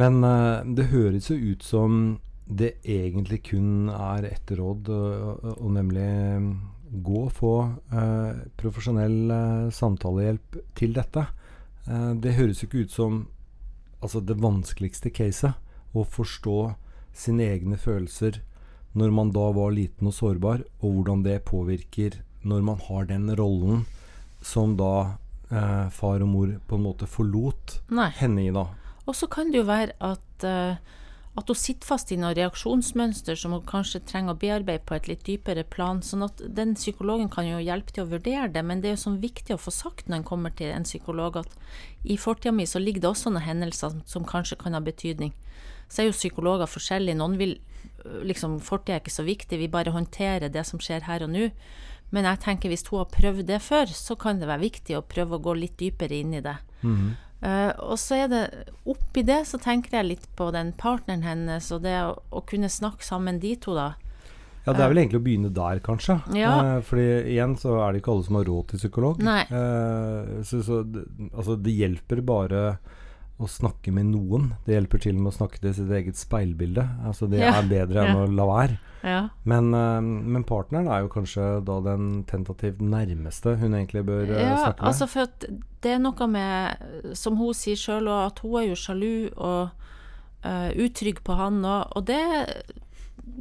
Men 0.00 0.20
uh, 0.24 0.60
det 0.64 0.90
høres 0.92 1.30
jo 1.30 1.36
ut 1.36 1.64
som 1.64 2.20
det 2.46 2.74
egentlig 2.84 3.42
kun 3.52 3.88
er 3.92 4.26
ett 4.28 4.50
råd, 4.52 4.88
og, 4.92 5.44
og, 5.54 5.68
nemlig 5.72 6.02
eh, 6.04 6.48
gå 7.06 7.20
og 7.22 7.30
få 7.32 7.52
uh, 7.94 8.42
profesjonell 8.60 9.30
uh, 9.30 9.70
samtalehjelp 9.72 10.58
til 10.76 10.98
dette. 10.98 11.28
Det 11.82 12.36
høres 12.36 12.60
jo 12.60 12.68
ikke 12.68 12.82
ut 12.84 12.92
som 12.94 13.14
altså 13.98 14.20
det 14.22 14.36
vanskeligste 14.38 15.10
caset, 15.10 15.56
å 15.98 16.04
forstå 16.06 16.58
sine 17.16 17.48
egne 17.56 17.78
følelser 17.80 18.38
når 18.94 19.10
man 19.14 19.32
da 19.34 19.48
var 19.56 19.72
liten 19.74 20.06
og 20.06 20.14
sårbar, 20.14 20.62
og 20.78 20.94
hvordan 20.94 21.24
det 21.26 21.40
påvirker 21.48 22.20
når 22.48 22.64
man 22.66 22.80
har 22.88 23.08
den 23.10 23.30
rollen 23.38 23.84
som 24.42 24.76
da 24.78 25.18
eh, 25.50 25.88
far 25.94 26.22
og 26.24 26.30
mor 26.32 26.54
på 26.68 26.78
en 26.78 26.86
måte 26.86 27.08
forlot 27.10 27.78
Nei. 27.94 28.10
henne 28.18 28.48
i, 28.48 28.50
da. 28.54 28.66
Og 29.06 29.16
så 29.18 29.28
kan 29.30 29.50
det 29.50 29.62
jo 29.62 29.68
være 29.68 29.94
at, 30.02 30.46
eh, 30.46 30.76
at 31.38 31.48
hun 31.48 31.58
sitter 31.58 31.88
fast 31.88 32.12
i 32.12 32.18
noen 32.20 32.36
reaksjonsmønster 32.38 33.38
som 33.38 33.54
hun 33.56 33.64
kanskje 33.66 34.02
trenger 34.06 34.34
å 34.34 34.40
bearbeide 34.42 34.84
på 34.86 34.96
et 34.96 35.08
litt 35.10 35.24
dypere 35.26 35.64
plan. 35.64 36.02
sånn 36.02 36.26
at 36.26 36.42
den 36.46 36.74
psykologen 36.74 37.30
kan 37.32 37.48
jo 37.48 37.62
hjelpe 37.62 37.92
til 37.92 38.04
å 38.04 38.12
vurdere 38.12 38.52
det, 38.52 38.64
men 38.64 38.80
det 38.80 38.90
er 38.90 38.96
jo 38.96 39.04
sånn 39.08 39.20
viktig 39.22 39.54
å 39.54 39.62
få 39.62 39.74
sagt 39.74 40.08
når 40.08 40.22
en 40.22 40.28
kommer 40.30 40.50
til 40.50 40.70
en 40.70 40.86
psykolog 40.86 41.36
at 41.36 41.58
i 42.04 42.16
fortida 42.16 42.52
mi 42.52 42.66
så 42.66 42.78
ligger 42.78 43.00
det 43.00 43.10
også 43.10 43.30
noen 43.30 43.46
hendelser 43.46 44.02
som 44.06 44.24
kanskje 44.24 44.58
kan 44.58 44.74
ha 44.74 44.80
betydning. 44.80 45.32
Så 45.88 46.02
er 46.02 46.08
jo 46.08 46.16
psykologer 46.16 46.66
forskjellige. 46.66 47.18
Noen 47.18 47.36
vil 47.36 47.58
øh, 48.06 48.22
liksom 48.24 48.60
Fortida 48.64 48.96
er 48.96 49.02
ikke 49.02 49.12
så 49.12 49.26
viktig, 49.26 49.58
vi 49.58 49.68
bare 49.68 49.92
håndterer 49.92 50.48
det 50.48 50.64
som 50.66 50.80
skjer 50.80 51.04
her 51.04 51.22
og 51.26 51.30
nå. 51.34 51.50
Men 52.12 52.28
jeg 52.28 52.42
tenker 52.44 52.72
hvis 52.72 52.84
hun 52.90 53.02
har 53.02 53.10
prøvd 53.12 53.46
det 53.48 53.58
før, 53.64 53.92
så 53.96 54.16
kan 54.20 54.40
det 54.40 54.50
være 54.50 54.66
viktig 54.66 54.96
å 54.98 55.04
prøve 55.06 55.38
å 55.38 55.42
gå 55.42 55.56
litt 55.56 55.78
dypere 55.80 56.20
inn 56.20 56.36
i 56.36 56.44
det. 56.44 56.58
Eh, 57.42 57.72
og 57.82 57.96
så 57.98 58.20
er 58.22 58.28
det 58.30 58.42
oppi 58.86 59.24
det 59.26 59.40
så 59.50 59.58
tenker 59.58 59.96
jeg 59.98 60.10
litt 60.12 60.26
på 60.38 60.50
den 60.54 60.70
partneren 60.78 61.24
hennes, 61.26 61.72
og 61.74 61.82
det 61.86 61.96
å, 62.04 62.14
å 62.30 62.44
kunne 62.46 62.70
snakke 62.70 63.06
sammen 63.06 63.40
de 63.42 63.56
to, 63.58 63.74
da. 63.74 63.92
Ja, 64.62 64.76
det 64.76 64.84
er 64.84 64.92
vel 64.92 65.00
egentlig 65.02 65.18
å 65.18 65.24
begynne 65.24 65.50
der, 65.50 65.80
kanskje. 65.82 66.20
Ja. 66.38 66.52
Eh, 66.60 66.80
fordi 66.86 67.06
igjen 67.32 67.56
så 67.58 67.80
er 67.82 67.94
det 67.94 68.02
ikke 68.02 68.12
alle 68.14 68.26
som 68.28 68.38
har 68.38 68.46
råd 68.46 68.68
til 68.70 68.82
psykolog. 68.82 69.22
Nei. 69.26 69.40
Eh, 69.50 70.34
så, 70.46 70.60
så 70.62 70.82
det, 70.86 71.02
altså, 71.32 71.56
det 71.58 71.74
hjelper 71.80 72.22
bare 72.28 72.60
å 73.42 73.50
snakke 73.50 73.92
med 73.92 74.06
noen. 74.12 74.52
Det 74.66 74.74
hjelper 74.76 75.00
til 75.02 75.18
med 75.18 75.32
å 75.32 75.36
snakke 75.36 75.60
til 75.60 75.74
sitt 75.74 75.90
eget 75.90 76.16
speilbilde. 76.20 76.84
Altså, 77.06 77.28
det 77.30 77.40
Ja. 77.40 77.52
er 77.58 77.68
bedre 77.68 78.04
enn 78.06 78.16
Ja. 78.16 78.24
å 78.26 78.34
la 78.34 78.46
være. 78.46 78.78
Ja. 79.02 79.28
Men, 79.44 79.74
eh, 79.74 80.00
men 80.00 80.44
partneren 80.44 80.86
er 80.88 81.00
jo 81.02 81.08
kanskje 81.08 81.64
da 81.64 81.80
den 81.80 82.24
tentativt 82.24 82.78
nærmeste 82.78 83.56
hun 83.58 83.72
egentlig 83.74 84.04
bør 84.06 84.30
eh, 84.30 84.40
Ja, 84.42 84.56
snakke 84.66 84.80
med. 84.82 84.88
altså 84.92 85.08
for 85.08 85.26
det 85.82 85.90
er 85.90 85.98
noe 85.98 86.26
med, 86.28 87.16
som 87.18 87.36
hun 87.36 87.52
sier 87.52 87.74
sjøl, 87.76 88.08
at 88.08 88.38
hun 88.38 88.54
er 88.62 88.68
jo 88.68 88.74
sjalu 88.78 89.32
og 89.36 89.70
uh, 90.44 90.70
utrygg 90.74 91.22
på 91.24 91.36
han 91.36 91.62
òg. 91.62 91.92
Og 91.96 92.04
det 92.06 92.18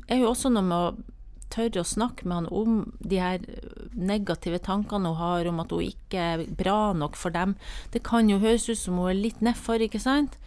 er 0.09 0.17
jo 0.19 0.29
også 0.31 0.51
noe 0.51 0.63
med 0.63 0.77
å 0.77 0.95
tørre 1.53 1.83
å 1.83 1.87
snakke 1.87 2.27
med 2.27 2.41
han 2.41 2.49
om 2.51 2.81
de 2.99 3.19
her 3.21 3.45
negative 3.93 4.61
tankene 4.63 5.11
hun 5.11 5.19
har 5.19 5.49
om 5.51 5.61
at 5.63 5.73
hun 5.75 5.85
ikke 5.85 6.27
er 6.35 6.43
bra 6.57 6.93
nok 6.97 7.17
for 7.19 7.33
dem. 7.35 7.55
Det 7.93 8.03
kan 8.07 8.29
jo 8.31 8.41
høres 8.41 8.69
ut 8.69 8.79
som 8.79 8.99
hun 9.01 9.11
er 9.11 9.19
litt 9.19 9.41
nedfor, 9.43 9.83
ikke 9.83 10.01
sant? 10.01 10.37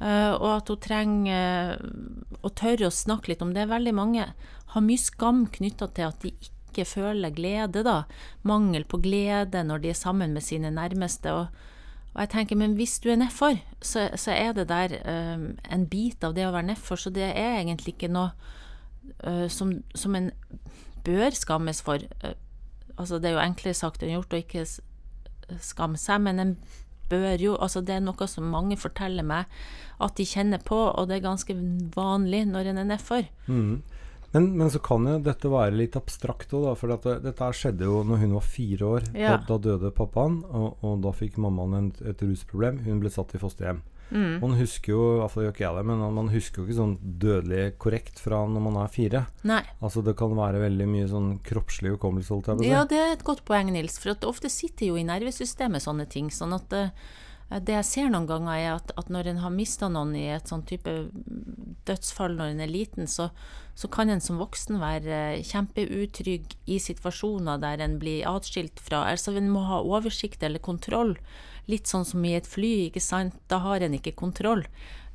Eh, 0.00 0.32
og 0.34 0.50
at 0.52 0.70
hun 0.70 0.82
trenger 0.82 1.74
eh, 1.74 2.36
å 2.44 2.52
tørre 2.54 2.88
å 2.88 2.94
snakke 2.94 3.32
litt 3.32 3.42
om 3.44 3.54
det. 3.56 3.68
Veldig 3.70 3.94
mange 3.96 4.28
har 4.74 4.84
mye 4.84 5.00
skam 5.00 5.46
knytta 5.52 5.90
til 5.96 6.10
at 6.10 6.22
de 6.22 6.34
ikke 6.36 6.86
føler 6.86 7.34
glede, 7.34 7.82
da. 7.86 8.02
Mangel 8.46 8.86
på 8.86 9.00
glede 9.02 9.64
når 9.66 9.82
de 9.82 9.92
er 9.92 9.98
sammen 9.98 10.36
med 10.36 10.46
sine 10.46 10.70
nærmeste. 10.74 11.34
Og, 11.34 11.64
og 12.14 12.20
jeg 12.22 12.32
tenker, 12.36 12.60
men 12.60 12.76
hvis 12.78 12.98
du 13.02 13.10
er 13.10 13.18
nedfor, 13.24 13.58
så, 13.82 14.08
så 14.14 14.36
er 14.36 14.54
det 14.54 14.68
der 14.70 14.94
um, 15.02 15.50
en 15.64 15.88
bit 15.90 16.22
av 16.24 16.36
det 16.36 16.46
å 16.46 16.54
være 16.54 16.70
nedfor, 16.70 17.00
så 17.00 17.10
det 17.14 17.32
er 17.32 17.58
egentlig 17.58 17.96
ikke 17.96 18.12
noe 18.12 18.30
eh, 18.30 18.54
som, 19.48 19.72
som 19.94 20.14
en 20.18 20.30
bør 21.08 21.34
skammes 21.36 21.82
for. 21.84 22.02
Eh, 22.24 22.36
altså, 22.96 23.18
det 23.18 23.30
er 23.30 23.38
jo 23.38 23.44
enklere 23.46 23.76
sagt 23.76 24.02
enn 24.02 24.16
gjort 24.16 24.34
å 24.34 24.42
ikke 24.42 24.66
skamme 25.64 26.00
seg, 26.00 26.22
men 26.26 26.42
en 26.42 26.56
bør 27.08 27.40
jo 27.40 27.54
Altså, 27.56 27.80
det 27.80 27.94
er 27.96 28.02
noe 28.04 28.26
som 28.28 28.50
mange 28.52 28.76
forteller 28.76 29.24
meg 29.24 29.48
at 30.04 30.18
de 30.18 30.26
kjenner 30.28 30.60
på, 30.60 30.76
og 30.76 31.08
det 31.08 31.18
er 31.18 31.24
ganske 31.24 31.54
vanlig 31.94 32.44
når 32.50 32.72
en 32.72 32.82
er 32.82 32.90
nedfor. 32.90 33.30
Mm. 33.46 33.80
Men, 34.34 34.50
men 34.60 34.68
så 34.68 34.78
kan 34.84 35.06
jo 35.08 35.14
dette 35.24 35.48
være 35.48 35.72
litt 35.72 35.96
abstrakt 35.96 36.52
òg, 36.52 36.74
for 36.76 36.92
dette, 36.92 37.14
dette 37.24 37.48
skjedde 37.56 37.88
jo 37.88 38.02
når 38.04 38.20
hun 38.26 38.34
var 38.36 38.44
fire 38.44 38.90
år. 38.98 39.06
Ja. 39.16 39.38
Da, 39.38 39.54
da 39.54 39.56
døde 39.70 39.92
pappaen, 39.96 40.42
og, 40.44 40.84
og 40.84 41.00
da 41.06 41.14
fikk 41.16 41.40
mammaen 41.40 41.88
et, 41.88 42.02
et 42.12 42.26
rusproblem. 42.26 42.82
Hun 42.84 43.00
ble 43.00 43.12
satt 43.14 43.32
i 43.32 43.40
fosterhjem. 43.40 43.80
Mm. 44.10 44.38
Man 44.40 44.56
husker 44.58 44.94
jo, 44.94 45.02
hvert 45.20 45.34
fall 45.34 45.46
gjør 45.46 45.54
ikke 45.54 45.64
jeg 45.64 45.78
det, 45.78 45.84
men 45.90 46.02
man 46.16 46.32
husker 46.32 46.62
jo 46.62 46.66
ikke 46.66 46.78
sånn 46.78 46.96
dødelig 47.20 47.62
korrekt 47.82 48.22
fra 48.22 48.40
når 48.48 48.64
man 48.64 48.80
er 48.82 48.92
fire. 48.92 49.24
Nei. 49.48 49.62
Altså 49.84 50.02
Det 50.06 50.16
kan 50.18 50.34
være 50.38 50.62
veldig 50.64 50.88
mye 50.90 51.08
sånn 51.10 51.30
kroppslig 51.44 51.94
hukommelse. 51.96 52.40
Ja, 52.64 52.84
det 52.88 52.98
er 53.00 53.14
et 53.16 53.24
godt 53.26 53.44
poeng, 53.48 53.72
Nils. 53.74 53.98
For 54.00 54.14
at 54.14 54.26
ofte 54.28 54.50
sitter 54.52 54.90
jo 54.90 54.98
i 55.00 55.06
nervesystemet 55.06 55.84
sånne 55.84 56.08
ting. 56.10 56.32
Sånn 56.34 56.54
at 56.56 56.72
eh, 56.76 56.92
det 57.48 57.72
jeg 57.72 57.86
ser 57.88 58.10
noen 58.12 58.26
ganger, 58.28 58.52
er 58.52 58.74
at, 58.74 58.90
at 59.00 59.08
når 59.12 59.30
en 59.30 59.40
har 59.40 59.52
mista 59.54 59.88
noen 59.88 60.12
i 60.18 60.26
et 60.34 60.50
sånn 60.50 60.66
type 60.68 60.92
dødsfall 61.88 62.36
når 62.36 62.52
en 62.52 62.60
er 62.66 62.68
liten, 62.68 63.08
så, 63.08 63.30
så 63.72 63.88
kan 63.88 64.12
en 64.12 64.20
som 64.20 64.40
voksen 64.40 64.76
være 64.82 65.20
eh, 65.38 65.46
kjempeutrygg 65.48 66.58
i 66.68 66.76
situasjoner 66.82 67.62
der 67.62 67.80
en 67.84 67.96
blir 68.02 68.26
atskilt 68.28 68.82
fra 68.84 69.06
Altså 69.08 69.32
en 69.38 69.48
må 69.54 69.64
ha 69.70 69.80
oversikt 69.80 70.44
eller 70.44 70.60
kontroll. 70.60 71.16
Litt 71.72 71.88
sånn 71.88 72.04
som 72.08 72.24
i 72.24 72.34
et 72.36 72.48
fly, 72.48 72.88
ikke 72.88 73.04
sant. 73.04 73.36
Da 73.48 73.62
har 73.64 73.80
en 73.84 73.96
ikke 73.96 74.16
kontroll. 74.18 74.66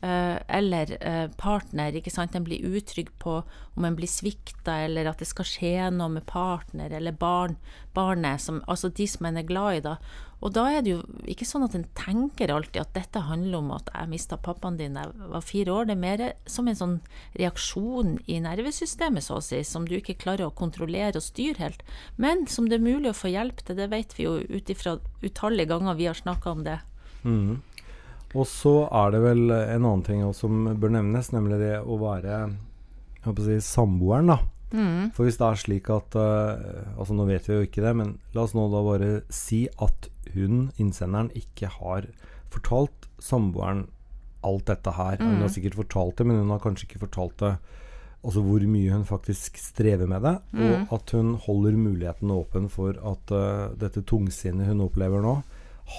Eh, 0.03 0.37
eller 0.47 0.97
eh, 0.99 1.29
partner, 1.39 1.95
ikke 1.95 2.11
sant. 2.11 2.33
En 2.35 2.43
blir 2.43 2.65
utrygg 2.75 3.07
på 3.23 3.37
om 3.73 3.85
en 3.87 3.95
blir 3.95 4.11
svikta, 4.11 4.81
eller 4.83 5.07
at 5.07 5.23
det 5.23 5.29
skal 5.29 5.47
skje 5.47 5.87
noe 5.95 6.11
med 6.17 6.25
partner 6.27 6.91
eller 6.91 7.15
barn, 7.15 7.55
barnet, 7.95 8.43
som, 8.43 8.59
altså 8.67 8.91
de 8.91 9.07
som 9.07 9.29
en 9.29 9.39
er 9.39 9.47
glad 9.47 9.77
i, 9.77 9.83
da. 9.85 9.95
Og 10.43 10.51
da 10.57 10.65
er 10.73 10.83
det 10.83 10.91
jo 10.91 10.99
ikke 11.31 11.47
sånn 11.47 11.63
at 11.63 11.77
en 11.77 11.87
tenker 11.95 12.51
alltid 12.51 12.81
at 12.81 12.91
dette 12.97 13.23
handler 13.29 13.61
om 13.61 13.71
at 13.77 13.87
jeg 13.93 14.11
mista 14.11 14.35
pappaen 14.35 14.75
din 14.75 14.99
da 14.99 15.05
jeg 15.07 15.31
var 15.31 15.45
fire 15.47 15.71
år. 15.77 15.87
Det 15.87 15.95
er 15.95 16.03
mer 16.03 16.23
som 16.51 16.67
en 16.67 16.81
sånn 16.81 16.99
reaksjon 17.39 18.17
i 18.27 18.41
nervesystemet, 18.43 19.23
så 19.23 19.39
å 19.39 19.45
si, 19.45 19.63
som 19.63 19.87
du 19.87 19.95
ikke 20.01 20.19
klarer 20.19 20.49
å 20.49 20.57
kontrollere 20.57 21.15
og 21.15 21.23
styre 21.23 21.63
helt. 21.63 21.87
Men 22.19 22.43
som 22.51 22.67
det 22.67 22.81
er 22.81 22.89
mulig 22.91 23.13
å 23.13 23.21
få 23.23 23.31
hjelp 23.31 23.63
til, 23.63 23.79
det 23.79 23.87
vet 23.95 24.17
vi 24.19 24.27
jo 24.27 24.41
ut 24.43 24.73
ifra 24.73 24.97
utallige 25.23 25.71
ganger 25.71 25.95
vi 25.95 26.11
har 26.11 26.19
snakka 26.19 26.57
om 26.57 26.67
det. 26.67 26.81
Mhm. 27.23 27.61
Og 28.33 28.47
så 28.49 28.73
er 28.89 29.13
det 29.13 29.21
vel 29.23 29.43
en 29.51 29.83
annen 29.85 30.05
ting 30.05 30.23
også 30.25 30.47
som 30.47 30.69
bør 30.81 30.95
nevnes, 30.95 31.29
nemlig 31.35 31.59
det 31.61 31.75
å 31.81 31.99
være 32.01 32.37
jeg 33.23 33.29
håper 33.29 33.45
å 33.45 33.47
si, 33.47 33.59
samboeren, 33.63 34.33
da. 34.33 34.39
Mm. 34.73 35.11
For 35.13 35.27
hvis 35.27 35.37
det 35.37 35.45
er 35.45 35.59
slik 35.61 35.89
at 35.93 36.15
uh, 36.17 36.95
Altså 36.97 37.13
nå 37.13 37.27
vet 37.27 37.45
vi 37.45 37.59
jo 37.59 37.65
ikke 37.67 37.83
det, 37.85 37.91
men 37.93 38.15
la 38.33 38.41
oss 38.41 38.55
nå 38.57 38.65
da 38.73 38.81
bare 38.81 39.09
si 39.29 39.67
at 39.77 40.09
hun, 40.33 40.71
innsenderen, 40.81 41.29
ikke 41.37 41.69
har 41.75 42.07
fortalt 42.53 43.05
samboeren 43.21 43.85
alt 44.43 44.65
dette 44.67 44.91
her. 44.97 45.21
Hun 45.21 45.39
har 45.39 45.51
sikkert 45.53 45.77
fortalt 45.77 46.17
det, 46.19 46.25
men 46.27 46.41
hun 46.41 46.51
har 46.51 46.59
kanskje 46.63 46.89
ikke 46.89 47.05
fortalt 47.05 47.39
det 47.45 47.55
Altså 48.23 48.39
hvor 48.39 48.63
mye 48.71 48.87
hun 48.87 49.01
faktisk 49.03 49.57
strever 49.59 50.07
med 50.07 50.23
det, 50.23 50.31
og 50.55 50.91
at 50.95 51.11
hun 51.11 51.33
holder 51.43 51.75
muligheten 51.75 52.29
åpen 52.31 52.69
for 52.71 52.95
at 52.95 53.33
uh, 53.35 53.73
dette 53.75 53.99
tungsinnet 54.07 54.69
hun 54.69 54.85
opplever 54.85 55.19
nå, 55.19 55.33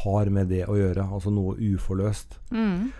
har 0.03 0.31
med 0.33 0.49
det 0.53 0.65
å 0.69 0.77
gjøre. 0.79 1.07
Altså 1.13 1.33
noe 1.35 1.57
uforløst. 1.61 2.39
Mm. 2.55 2.93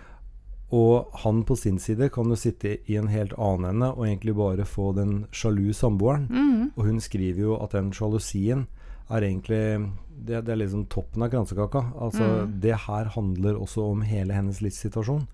Og 0.75 1.11
han 1.21 1.43
på 1.45 1.55
sin 1.59 1.77
side 1.79 2.09
kan 2.13 2.29
jo 2.31 2.37
sitte 2.39 2.77
i 2.89 2.97
en 2.97 3.11
helt 3.11 3.35
annen 3.37 3.69
ende 3.75 3.91
og 3.93 4.07
egentlig 4.07 4.33
bare 4.37 4.65
få 4.65 4.91
den 4.97 5.25
sjalu 5.35 5.69
samboeren. 5.77 6.25
Mm. 6.29 6.63
Og 6.75 6.89
hun 6.89 6.99
skriver 7.03 7.41
jo 7.45 7.59
at 7.61 7.75
den 7.77 7.93
sjalusien 7.93 8.65
er 9.13 9.21
egentlig 9.21 9.91
Det, 10.15 10.39
det 10.47 10.51
er 10.53 10.61
liksom 10.61 10.85
toppen 10.87 11.21
av 11.21 11.29
kransekaka. 11.29 11.81
Altså, 11.99 12.23
Mm. 12.23 12.59
Det 12.61 12.75
her 12.87 13.05
handler 13.05 13.59
også 13.59 13.91
om 13.91 14.01
hele 14.01 14.33
hennes 14.33 14.61
livssituasjon. 14.61 15.27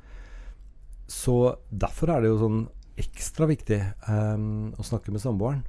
Så 1.08 1.56
derfor 1.70 2.10
er 2.10 2.22
det 2.22 2.32
jo 2.32 2.40
sånn 2.40 2.68
ekstra 2.98 3.46
viktig 3.46 3.80
um, 4.10 4.74
å 4.74 4.84
snakke 4.84 5.12
med 5.12 5.22
samboeren. 5.22 5.64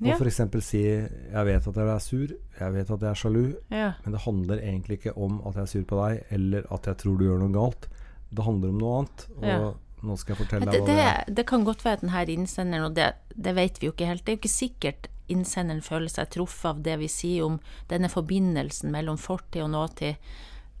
Og 0.00 0.06
Ja. 0.06 0.14
f.eks. 0.16 0.40
si 0.64 0.82
'Jeg 0.82 1.44
vet 1.46 1.66
at 1.66 1.74
jeg 1.74 1.88
er 1.88 1.98
sur, 1.98 2.28
jeg 2.60 2.72
vet 2.72 2.90
at 2.90 3.00
jeg 3.00 3.10
er 3.10 3.14
sjalu', 3.14 3.56
ja. 3.70 3.92
men 4.04 4.12
det 4.12 4.20
handler 4.22 4.56
egentlig 4.58 4.98
ikke 5.00 5.16
om 5.18 5.40
at 5.46 5.54
jeg 5.54 5.62
er 5.62 5.66
sur 5.66 5.82
på 5.84 6.08
deg, 6.08 6.24
eller 6.30 6.62
at 6.72 6.86
jeg 6.86 6.96
tror 6.98 7.18
du 7.18 7.24
gjør 7.24 7.38
noe 7.40 7.52
galt. 7.52 7.88
Det 8.32 8.44
handler 8.44 8.68
om 8.68 8.78
noe 8.78 8.98
annet. 8.98 9.26
Og 9.38 9.44
Ja. 9.44 9.72
nå 10.04 10.16
skal 10.18 10.36
jeg 10.36 10.46
fortelle 10.46 10.70
deg 10.70 10.80
hva 10.80 10.86
det 10.86 10.98
er. 10.98 11.24
det, 11.26 11.34
det 11.34 11.46
kan 11.46 11.64
godt 11.64 11.82
være 11.84 11.92
at 11.92 12.00
denne 12.02 12.26
innsenderen, 12.28 12.84
og 12.84 12.94
det, 12.94 13.12
det 13.36 13.54
vet 13.54 13.80
vi 13.80 13.86
jo 13.86 13.92
ikke 13.92 14.06
helt, 14.06 14.24
det 14.24 14.32
er 14.32 14.36
jo 14.36 14.42
ikke 14.42 14.70
sikkert 14.70 15.08
innsenderen 15.28 15.82
føler 15.82 16.08
seg 16.08 16.30
truffet 16.30 16.64
av 16.70 16.82
det 16.82 16.98
vi 16.98 17.08
sier 17.08 17.44
om 17.44 17.58
denne 17.88 18.08
forbindelsen 18.08 18.90
mellom 18.90 19.18
fortid 19.18 19.62
og 19.62 19.70
nåtid. 19.70 20.16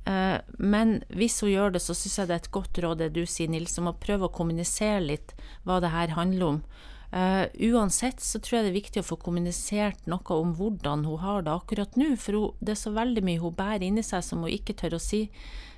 Eh, 0.06 0.38
Men 0.58 1.02
hvis 1.10 1.40
hun 1.40 1.50
gjør 1.50 1.72
det, 1.72 1.82
så 1.82 1.92
syns 1.94 2.16
jeg 2.18 2.28
det 2.28 2.34
er 2.34 2.44
et 2.46 2.50
godt 2.52 2.78
råd 2.78 2.98
det 2.98 3.12
du 3.12 3.26
sier, 3.26 3.48
Nils, 3.48 3.78
om 3.78 3.88
å 3.88 3.92
prøve 3.98 4.22
å 4.28 4.32
kommunisere 4.32 5.00
litt 5.04 5.34
hva 5.66 5.80
det 5.80 5.90
her 5.90 6.08
handler 6.08 6.46
om. 6.46 6.62
Eh, 7.10 7.46
uansett 7.72 8.20
så 8.20 8.36
tror 8.36 8.58
jeg 8.58 8.66
det 8.66 8.70
er 8.70 8.80
viktig 8.82 9.00
å 9.00 9.06
få 9.06 9.16
kommunisert 9.22 10.02
noe 10.10 10.34
om 10.36 10.50
hvordan 10.58 11.06
hun 11.08 11.22
har 11.22 11.46
det 11.46 11.54
akkurat 11.54 11.96
nå, 11.96 12.10
for 12.20 12.36
hun, 12.36 12.58
det 12.60 12.74
er 12.74 12.80
så 12.82 12.92
veldig 12.92 13.22
mye 13.24 13.40
hun 13.40 13.56
bærer 13.56 13.86
inni 13.86 14.04
seg 14.04 14.26
som 14.26 14.44
hun 14.44 14.52
ikke 14.52 14.76
tør 14.76 14.98
å 14.98 15.00
si, 15.00 15.22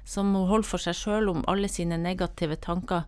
som 0.02 0.32
hun 0.34 0.48
holder 0.50 0.70
for 0.72 0.82
seg 0.82 0.98
sjøl 0.98 1.30
om 1.30 1.46
alle 1.50 1.70
sine 1.70 2.00
negative 2.02 2.58
tanker. 2.64 3.06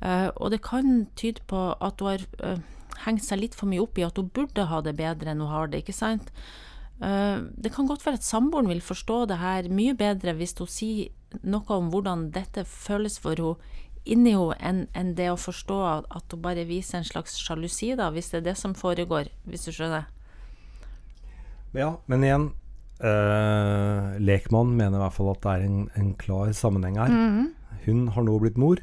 Uh, 0.00 0.32
og 0.40 0.48
det 0.54 0.62
kan 0.64 1.04
tyde 1.20 1.44
på 1.46 1.60
at 1.76 2.00
hun 2.00 2.08
har 2.08 2.24
uh, 2.40 2.58
hengt 3.04 3.22
seg 3.22 3.42
litt 3.42 3.54
for 3.54 3.70
mye 3.70 3.84
opp 3.84 4.00
i 4.00 4.06
at 4.06 4.18
hun 4.18 4.32
burde 4.34 4.66
ha 4.66 4.80
det 4.82 4.96
bedre 4.98 5.30
enn 5.30 5.44
hun 5.44 5.52
har 5.52 5.70
det, 5.70 5.84
ikke 5.84 5.96
sant? 5.96 6.34
Det 7.00 7.70
kan 7.72 7.86
godt 7.88 8.02
være 8.04 8.18
at 8.18 8.26
samboeren 8.26 8.66
vil 8.68 8.82
forstå 8.84 9.22
det 9.30 9.38
her 9.40 9.70
mye 9.72 9.94
bedre 9.96 10.34
hvis 10.36 10.52
hun 10.58 10.68
sier 10.68 11.38
noe 11.48 11.64
om 11.72 11.86
hvordan 11.88 12.26
dette 12.34 12.66
føles 12.68 13.16
for 13.24 13.40
henne 13.40 13.78
inni 14.04 14.32
henne, 14.34 14.86
enn 14.96 15.14
det 15.18 15.28
å 15.32 15.36
forstå 15.38 15.78
at, 16.08 16.32
hun 16.32 16.42
bare 16.42 16.64
viser 16.68 17.00
en 17.00 17.04
slags 17.08 17.36
sjalusi, 17.40 17.92
da, 17.98 18.10
hvis 18.14 18.30
det 18.32 18.40
er 18.40 18.48
det 18.50 18.56
som 18.58 18.74
foregår, 18.74 19.28
hvis 19.44 19.68
du 19.68 19.72
skjønner? 19.76 20.08
Ja, 21.76 21.92
men 22.10 22.24
igjen 22.26 22.46
eh, 23.04 24.16
Lekmann 24.18 24.72
mener 24.76 24.98
i 24.98 25.04
hvert 25.04 25.16
fall 25.16 25.32
at 25.34 25.42
det 25.44 25.52
er 25.52 25.66
en, 25.68 25.82
en 26.00 26.14
klar 26.18 26.50
sammenheng 26.56 26.98
her. 26.98 27.14
Hun 27.86 28.08
har 28.16 28.26
nå 28.26 28.38
blitt 28.42 28.58
mor, 28.60 28.80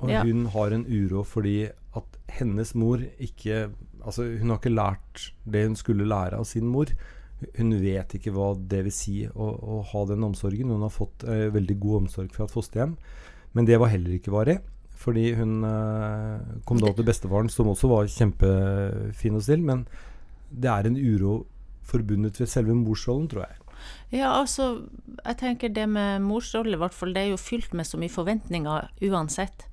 og 0.00 0.10
Ja. 0.12 0.22
hun 0.26 0.46
har 0.52 0.74
en 0.76 0.84
uro 0.84 1.22
fordi 1.24 1.70
at 1.96 2.18
hennes 2.28 2.74
mor 2.76 3.00
ikke 3.18 3.70
Altså, 4.06 4.22
hun 4.38 4.52
har 4.52 4.60
ikke 4.60 4.70
lært 4.70 5.22
det 5.50 5.64
hun 5.66 5.74
skulle 5.74 6.04
lære 6.06 6.36
av 6.38 6.44
sin 6.46 6.68
mor. 6.70 6.86
Hun 7.56 7.72
vet 7.82 8.12
ikke 8.14 8.30
hva 8.30 8.52
det 8.54 8.84
vil 8.86 8.94
si 8.94 9.14
å, 9.26 9.46
å 9.50 9.80
ha 9.82 10.02
den 10.06 10.22
omsorgen. 10.22 10.70
Hun 10.70 10.84
har 10.84 10.92
fått 10.94 11.24
eh, 11.26 11.48
veldig 11.50 11.74
god 11.82 11.96
omsorg 12.04 12.30
fra 12.30 12.46
et 12.46 12.54
fosterhjem, 12.54 12.92
men 13.56 13.68
det 13.68 13.78
var 13.80 13.92
heller 13.92 14.18
ikke 14.18 14.34
varig. 14.34 14.60
Fordi 14.96 15.30
hun 15.38 15.60
uh, 15.64 16.40
kom 16.68 16.80
da 16.80 16.90
til 16.96 17.06
bestefaren, 17.06 17.50
som 17.52 17.68
også 17.72 17.88
var 17.90 18.08
kjempefin 18.10 19.36
og 19.38 19.44
snill, 19.44 19.62
men 19.64 19.84
det 20.50 20.70
er 20.72 20.88
en 20.88 20.96
uro 20.96 21.36
forbundet 21.86 22.40
ved 22.40 22.50
selve 22.50 22.74
morsrollen, 22.74 23.28
tror 23.30 23.46
jeg. 23.46 23.62
Ja, 24.16 24.32
altså, 24.40 24.86
jeg 25.20 25.38
tenker 25.38 25.72
det 25.74 25.86
med 25.88 26.24
morsrolle, 26.24 26.74
i 26.74 26.80
hvert 26.80 26.94
fall, 26.96 27.14
det 27.14 27.22
er 27.22 27.32
jo 27.34 27.40
fylt 27.40 27.74
med 27.76 27.86
så 27.86 28.00
mye 28.00 28.12
forventninger 28.12 28.88
uansett. 29.10 29.66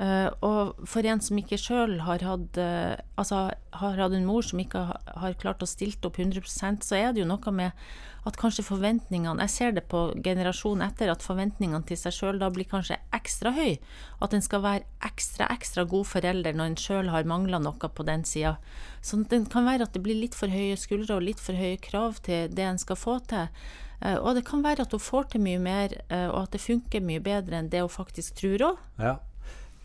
Eh, 0.00 0.28
og 0.40 0.78
for 0.88 1.04
en 1.04 1.20
som 1.20 1.36
ikke 1.36 1.58
sjøl 1.60 1.98
har 2.06 2.22
hatt 2.24 2.56
uh, 2.56 2.94
Altså 3.20 3.42
har 3.76 3.98
hatt 4.00 4.14
en 4.16 4.24
mor 4.24 4.40
som 4.40 4.62
ikke 4.62 4.86
har, 4.88 5.00
har 5.20 5.34
klart 5.36 5.60
å 5.60 5.68
stilte 5.68 6.08
opp 6.08 6.16
100% 6.16 6.86
så 6.86 6.96
er 6.96 7.10
det 7.12 7.20
jo 7.20 7.26
noe 7.28 7.52
med 7.52 7.82
at 8.24 8.38
kanskje 8.40 8.64
forventningene 8.64 9.44
Jeg 9.44 9.52
ser 9.52 9.74
det 9.76 9.82
på 9.92 10.00
generasjonen 10.24 10.86
etter, 10.86 11.10
at 11.12 11.26
forventningene 11.26 11.84
til 11.84 11.98
seg 12.00 12.16
sjøl 12.16 12.40
da 12.40 12.48
blir 12.54 12.70
kanskje 12.70 12.96
ekstra 13.12 13.52
høy. 13.52 13.76
At 14.24 14.32
en 14.32 14.44
skal 14.44 14.62
være 14.64 14.86
ekstra, 15.04 15.48
ekstra 15.52 15.84
god 15.90 16.08
forelder 16.08 16.56
når 16.56 16.70
en 16.70 16.78
sjøl 16.80 17.10
har 17.12 17.28
mangla 17.28 17.60
noe 17.60 17.90
på 17.92 18.06
den 18.08 18.24
sida. 18.24 18.54
Så 19.02 19.18
det 19.28 19.42
kan 19.52 19.66
være 19.66 19.90
at 19.90 19.92
det 19.92 20.04
blir 20.06 20.16
litt 20.16 20.38
for 20.38 20.48
høye 20.48 20.78
skuldre 20.80 21.18
og 21.18 21.26
litt 21.26 21.42
for 21.42 21.58
høye 21.58 21.80
krav 21.82 22.22
til 22.22 22.46
det 22.54 22.64
en 22.64 22.80
skal 22.80 23.00
få 23.00 23.18
til. 23.28 23.50
Uh, 23.98 24.22
og 24.22 24.38
det 24.38 24.46
kan 24.46 24.62
være 24.64 24.86
at 24.86 24.94
hun 24.94 25.02
får 25.02 25.34
til 25.34 25.44
mye 25.44 25.60
mer, 25.60 25.98
og 26.30 26.38
at 26.46 26.54
det 26.56 26.62
funker 26.62 27.04
mye 27.04 27.20
bedre 27.26 27.58
enn 27.58 27.74
det 27.74 27.82
hun 27.82 27.92
faktisk 27.92 28.38
tror 28.38 28.70
òg. 28.70 28.80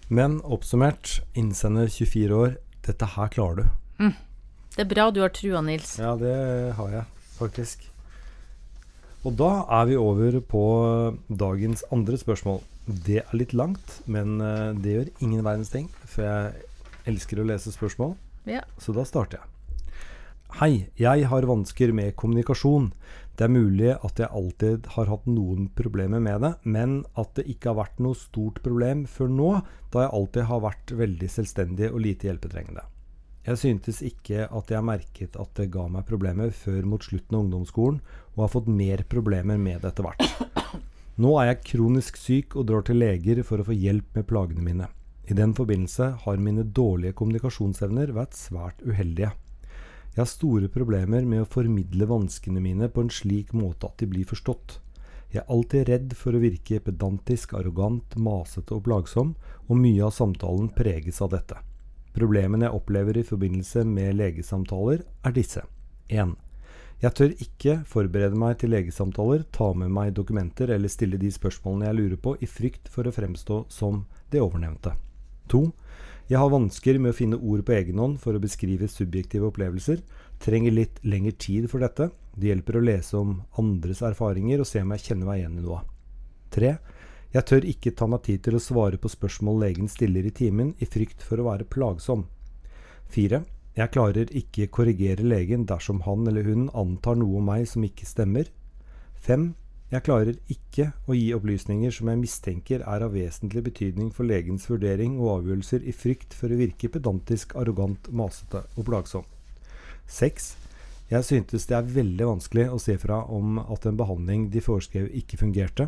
Men 0.08 0.40
oppsummert, 0.48 1.18
innsender 1.36 1.90
24 1.92 2.32
år, 2.38 2.56
dette 2.88 3.10
her 3.18 3.32
klarer 3.34 3.64
du. 3.66 4.10
Det 4.78 4.84
er 4.86 4.90
bra 4.92 5.08
du 5.12 5.20
har 5.24 5.32
trua, 5.34 5.60
Nils. 5.66 5.96
Ja, 6.00 6.14
det 6.20 6.34
har 6.78 6.92
jeg 6.94 7.06
faktisk. 7.40 7.88
Og 9.26 9.34
da 9.40 9.50
er 9.80 9.88
vi 9.90 9.98
over 10.00 10.38
på 10.46 10.62
dagens 11.28 11.82
andre 11.92 12.20
spørsmål. 12.22 12.62
Det 12.88 13.24
er 13.26 13.34
litt 13.36 13.56
langt, 13.58 13.98
men 14.08 14.38
eh, 14.40 14.70
det 14.80 14.94
gjør 14.94 15.10
ingen 15.26 15.44
verdens 15.44 15.74
ting, 15.74 15.90
for 16.08 16.24
jeg 16.24 16.68
elsker 17.10 17.42
å 17.42 17.48
lese 17.50 17.74
spørsmål, 17.74 18.14
Ja. 18.48 18.62
så 18.80 18.94
da 18.96 19.04
starter 19.04 19.42
jeg. 19.42 19.50
Hei, 20.62 20.72
jeg 20.96 21.26
har 21.28 21.44
vansker 21.50 21.92
med 21.92 22.16
kommunikasjon. 22.16 22.92
Det 23.38 23.46
er 23.46 23.54
mulig 23.54 23.92
at 23.94 24.18
jeg 24.18 24.34
alltid 24.34 24.88
har 24.96 25.10
hatt 25.12 25.28
noen 25.30 25.68
problemer 25.78 26.22
med 26.24 26.42
det, 26.42 26.50
men 26.66 27.04
at 27.22 27.36
det 27.38 27.46
ikke 27.52 27.70
har 27.70 27.84
vært 27.84 28.00
noe 28.02 28.18
stort 28.18 28.64
problem 28.66 29.04
før 29.06 29.30
nå, 29.30 29.50
da 29.94 30.08
jeg 30.08 30.16
alltid 30.18 30.48
har 30.50 30.64
vært 30.64 30.94
veldig 31.04 31.30
selvstendig 31.30 31.92
og 31.92 32.02
lite 32.02 32.32
hjelpetrengende. 32.32 32.88
Jeg 33.48 33.62
syntes 33.62 34.02
ikke 34.04 34.50
at 34.50 34.74
jeg 34.74 34.84
merket 34.84 35.38
at 35.40 35.54
det 35.56 35.70
ga 35.72 35.86
meg 35.88 36.10
problemer 36.10 36.50
før 36.50 36.82
mot 36.90 37.06
slutten 37.06 37.38
av 37.38 37.46
ungdomsskolen, 37.46 38.02
og 38.34 38.44
har 38.44 38.54
fått 38.58 38.74
mer 38.74 39.06
problemer 39.08 39.62
med 39.62 39.86
det 39.86 39.94
etter 39.94 40.10
hvert. 40.10 40.82
Nå 41.22 41.38
er 41.38 41.52
jeg 41.52 41.64
kronisk 41.76 42.18
syk 42.18 42.58
og 42.58 42.68
drar 42.72 42.84
til 42.90 43.00
leger 43.06 43.46
for 43.46 43.62
å 43.62 43.70
få 43.70 43.78
hjelp 43.78 44.18
med 44.18 44.28
plagene 44.30 44.66
mine. 44.66 44.90
I 45.30 45.38
den 45.38 45.54
forbindelse 45.54 46.10
har 46.26 46.42
mine 46.42 46.66
dårlige 46.66 47.16
kommunikasjonsevner 47.22 48.18
vært 48.18 48.38
svært 48.38 48.82
uheldige. 48.82 49.32
Jeg 50.18 50.24
har 50.24 50.30
store 50.32 50.66
problemer 50.74 51.22
med 51.30 51.44
å 51.44 51.46
formidle 51.46 52.08
vanskene 52.10 52.58
mine 52.58 52.88
på 52.90 53.04
en 53.06 53.12
slik 53.14 53.52
måte 53.54 53.86
at 53.86 54.00
de 54.02 54.08
blir 54.10 54.26
forstått. 54.26 54.80
Jeg 55.30 55.44
er 55.44 55.52
alltid 55.54 55.84
redd 55.92 56.16
for 56.18 56.34
å 56.34 56.42
virke 56.42 56.80
pedantisk, 56.82 57.54
arrogant, 57.54 58.16
masete 58.18 58.74
og 58.74 58.88
plagsom, 58.88 59.36
og 59.70 59.78
mye 59.78 60.08
av 60.08 60.16
samtalen 60.18 60.72
preges 60.74 61.22
av 61.22 61.36
dette. 61.36 61.60
Problemene 62.18 62.66
jeg 62.66 62.80
opplever 62.80 63.22
i 63.22 63.26
forbindelse 63.30 63.84
med 63.86 64.18
legesamtaler, 64.18 65.06
er 65.22 65.38
disse. 65.38 65.62
1. 66.10 66.34
Jeg 67.04 67.14
tør 67.14 67.38
ikke 67.46 67.76
forberede 67.86 68.42
meg 68.42 68.58
til 68.58 68.74
legesamtaler, 68.74 69.46
ta 69.54 69.70
med 69.78 69.94
meg 69.94 70.16
dokumenter 70.18 70.74
eller 70.74 70.90
stille 70.90 71.22
de 71.22 71.30
spørsmålene 71.30 71.92
jeg 71.92 72.00
lurer 72.00 72.24
på, 72.26 72.34
i 72.42 72.50
frykt 72.50 72.90
for 72.90 73.06
å 73.06 73.14
fremstå 73.14 73.68
som 73.70 74.08
det 74.34 74.42
ovennevnte. 74.42 74.98
2. 75.54 75.62
Jeg 76.28 76.42
har 76.42 76.52
vansker 76.52 76.98
med 77.00 77.14
å 77.14 77.16
finne 77.16 77.38
ord 77.40 77.62
på 77.64 77.72
egen 77.72 78.00
hånd 78.02 78.18
for 78.20 78.36
å 78.36 78.42
beskrive 78.44 78.90
subjektive 78.92 79.48
opplevelser. 79.48 80.02
Trenger 80.44 80.74
litt 80.76 80.98
lengre 81.08 81.32
tid 81.40 81.70
for 81.72 81.80
dette. 81.80 82.10
Det 82.36 82.50
hjelper 82.50 82.76
å 82.78 82.84
lese 82.84 83.16
om 83.16 83.38
andres 83.62 84.02
erfaringer 84.04 84.60
og 84.60 84.68
se 84.68 84.82
om 84.84 84.92
jeg 84.92 85.06
kjenner 85.06 85.30
meg 85.30 85.40
igjen 85.40 85.62
i 85.62 85.64
noe. 85.64 85.80
3. 86.52 86.74
Jeg 87.32 87.48
tør 87.48 87.68
ikke 87.72 87.94
ta 87.96 88.10
meg 88.12 88.26
tid 88.28 88.44
til 88.44 88.58
å 88.58 88.64
svare 88.64 89.00
på 89.00 89.12
spørsmål 89.12 89.62
legen 89.64 89.88
stiller 89.92 90.28
i 90.28 90.34
timen, 90.36 90.74
i 90.84 90.88
frykt 90.88 91.24
for 91.24 91.40
å 91.40 91.48
være 91.48 91.68
plagsom. 91.72 92.26
4. 93.16 93.40
Jeg 93.78 93.94
klarer 93.96 94.36
ikke 94.36 94.68
korrigere 94.74 95.24
legen 95.24 95.64
dersom 95.70 96.04
han 96.04 96.28
eller 96.28 96.44
hun 96.44 96.68
antar 96.76 97.16
noe 97.16 97.40
om 97.40 97.48
meg 97.48 97.70
som 97.72 97.88
ikke 97.88 98.08
stemmer. 98.10 98.52
5. 99.24 99.54
Jeg 99.88 100.04
klarer 100.04 100.36
ikke 100.52 100.90
å 101.08 101.16
gi 101.16 101.30
opplysninger 101.32 101.94
som 101.96 102.10
jeg 102.12 102.20
mistenker 102.20 102.82
er 102.84 103.04
av 103.06 103.14
vesentlig 103.16 103.62
betydning 103.70 104.10
for 104.12 104.28
legens 104.28 104.66
vurdering 104.68 105.14
og 105.16 105.38
avgjørelser 105.38 105.86
i 105.88 105.94
frykt 105.96 106.36
for 106.36 106.52
å 106.52 106.58
virke 106.60 106.90
pedantisk, 106.92 107.56
arrogant, 107.56 108.10
masete 108.12 108.66
og 108.76 108.88
plagsom. 108.90 109.24
6. 110.12 110.50
Jeg 111.08 111.24
syntes 111.24 111.70
det 111.70 111.78
er 111.78 111.88
veldig 111.94 112.28
vanskelig 112.34 112.66
å 112.68 112.82
se 112.84 112.98
fra 113.00 113.22
om 113.32 113.62
at 113.64 113.88
en 113.88 113.96
behandling 114.02 114.50
de 114.52 114.66
foreskrev 114.66 115.08
ikke 115.22 115.40
fungerte. 115.40 115.88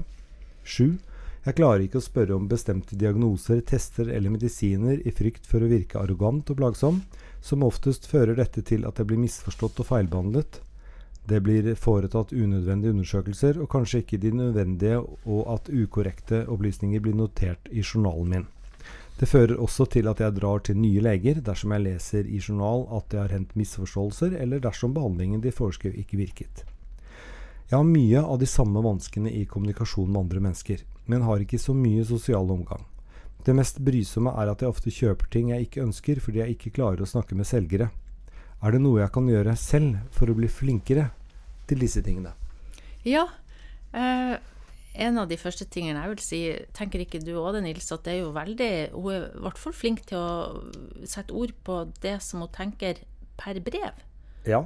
7. 0.63 0.96
Jeg 1.44 1.60
klarer 1.60 1.84
ikke 1.84 2.00
å 2.00 2.08
spørre 2.08 2.39
om 2.39 2.48
bestemte 2.48 2.96
diagnoser, 3.00 3.60
tester 3.68 4.08
eller 4.08 4.32
medisiner 4.32 5.03
i 5.03 5.12
frykt 5.12 5.44
for 5.48 5.60
å 5.60 5.72
virke 5.72 6.00
arrogant 6.00 6.48
og 6.48 6.63
plagsom. 6.63 7.03
Som 7.44 7.68
oftest 7.68 8.08
fører 8.08 8.39
dette 8.39 8.63
til 8.63 8.88
at 8.88 8.96
jeg 9.00 9.12
blir 9.12 9.20
misforstått 9.20 9.84
og 9.84 9.91
feilbehandlet. 9.91 10.62
Det 11.30 11.44
blir 11.46 11.76
foretatt 11.78 12.32
unødvendige 12.34 12.96
undersøkelser, 12.96 13.60
og 13.62 13.70
kanskje 13.70 14.00
ikke 14.02 14.18
de 14.18 14.32
nødvendige, 14.34 14.98
og 15.30 15.42
at 15.54 15.68
ukorrekte 15.70 16.48
opplysninger 16.50 17.04
blir 17.06 17.14
notert 17.14 17.70
i 17.70 17.84
journalen 17.84 18.32
min. 18.34 18.48
Det 19.20 19.28
fører 19.30 19.60
også 19.60 19.86
til 19.94 20.08
at 20.08 20.24
jeg 20.24 20.38
drar 20.40 20.64
til 20.64 20.80
nye 20.80 21.04
leger 21.04 21.42
dersom 21.46 21.76
jeg 21.76 21.84
leser 21.86 22.26
i 22.26 22.40
journal 22.40 22.88
at 22.98 23.12
det 23.12 23.20
har 23.20 23.36
hendt 23.36 23.54
misforståelser, 23.60 24.40
eller 24.42 24.64
dersom 24.64 24.96
behandlingen 24.96 25.44
de 25.44 25.52
foreskrev 25.54 26.00
ikke 26.02 26.18
virket. 26.18 26.64
Jeg 27.70 27.78
har 27.78 27.86
mye 27.86 28.24
av 28.24 28.40
de 28.42 28.50
samme 28.50 28.82
vanskene 28.82 29.30
i 29.30 29.46
kommunikasjon 29.46 30.10
med 30.10 30.24
andre 30.24 30.42
mennesker, 30.48 30.82
men 31.06 31.28
har 31.28 31.46
ikke 31.46 31.62
så 31.62 31.76
mye 31.78 32.08
sosial 32.10 32.50
omgang. 32.50 32.88
Det 33.46 33.54
mest 33.54 33.78
brysomme 33.86 34.34
er 34.34 34.50
at 34.50 34.64
jeg 34.64 34.72
ofte 34.74 34.90
kjøper 34.90 35.30
ting 35.30 35.54
jeg 35.54 35.68
ikke 35.68 35.86
ønsker 35.86 36.24
fordi 36.24 36.42
jeg 36.42 36.58
ikke 36.58 36.74
klarer 36.80 37.06
å 37.06 37.12
snakke 37.14 37.38
med 37.38 37.46
selgere. 37.46 37.92
Er 38.64 38.74
det 38.74 38.82
noe 38.82 39.04
jeg 39.04 39.14
kan 39.14 39.30
gjøre 39.30 39.54
selv 39.60 40.02
for 40.16 40.32
å 40.32 40.40
bli 40.40 40.50
flinkere 40.50 41.12
til 41.70 41.82
disse 41.82 42.04
tingene? 42.06 42.34
Ja. 43.08 43.28
Eh, 43.94 44.36
en 45.00 45.20
av 45.22 45.30
de 45.30 45.38
første 45.40 45.68
tingene 45.70 46.02
jeg 46.02 46.14
vil 46.14 46.24
si, 46.24 46.42
tenker 46.76 47.04
ikke 47.04 47.22
du 47.24 47.36
òg 47.40 47.54
det, 47.56 47.64
Nils, 47.68 47.92
at 47.94 48.04
det 48.08 48.16
er 48.16 48.20
jo 48.24 48.34
veldig 48.36 48.72
Hun 48.96 49.14
er 49.14 49.28
i 49.30 49.44
hvert 49.46 49.62
fall 49.62 49.76
flink 49.76 50.04
til 50.10 50.20
å 50.20 51.06
sette 51.08 51.36
ord 51.36 51.54
på 51.64 51.84
det 52.04 52.18
som 52.26 52.44
hun 52.44 52.52
tenker 52.54 53.04
per 53.40 53.62
brev. 53.64 54.02
Ja. 54.50 54.66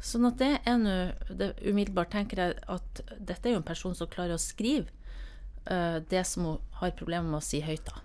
Sånn 0.00 0.26
at 0.28 0.40
det 0.40 0.52
er 0.68 0.78
nå 0.80 0.96
Umiddelbart 1.60 2.12
tenker 2.14 2.40
jeg 2.42 2.58
at 2.72 3.02
dette 3.16 3.48
er 3.48 3.54
jo 3.54 3.60
en 3.60 3.68
person 3.68 3.96
som 3.96 4.10
klarer 4.10 4.36
å 4.36 4.42
skrive 4.42 4.88
uh, 5.68 6.00
det 6.10 6.24
som 6.28 6.48
hun 6.48 6.76
har 6.80 6.96
problemer 6.98 7.28
med 7.28 7.40
å 7.40 7.44
si 7.44 7.62
høyt. 7.64 7.84
da. 7.86 8.02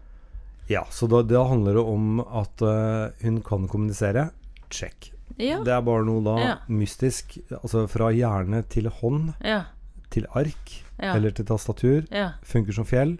Ja, 0.72 0.86
så 0.92 1.08
da, 1.12 1.22
da 1.24 1.46
handler 1.48 1.80
det 1.80 1.86
om 1.88 2.22
at 2.24 2.64
uh, 2.66 3.12
hun 3.24 3.42
kan 3.46 3.68
kommunisere. 3.72 4.30
Check. 4.70 5.15
Ja. 5.38 5.60
Det 5.64 5.74
er 5.74 5.82
bare 5.82 6.06
noe 6.08 6.24
da 6.24 6.36
Ja. 6.40 6.56
mystisk. 6.70 7.38
Altså 7.62 7.88
fra 7.90 8.12
hjerne 8.16 8.64
til 8.70 8.90
hånd, 8.90 9.34
Ja. 9.44 9.64
til 10.10 10.26
ark 10.34 10.84
eller 11.00 11.32
til 11.32 11.46
tastatur. 11.46 12.06
Funker 12.44 12.74
som 12.74 12.86
fjell. 12.86 13.18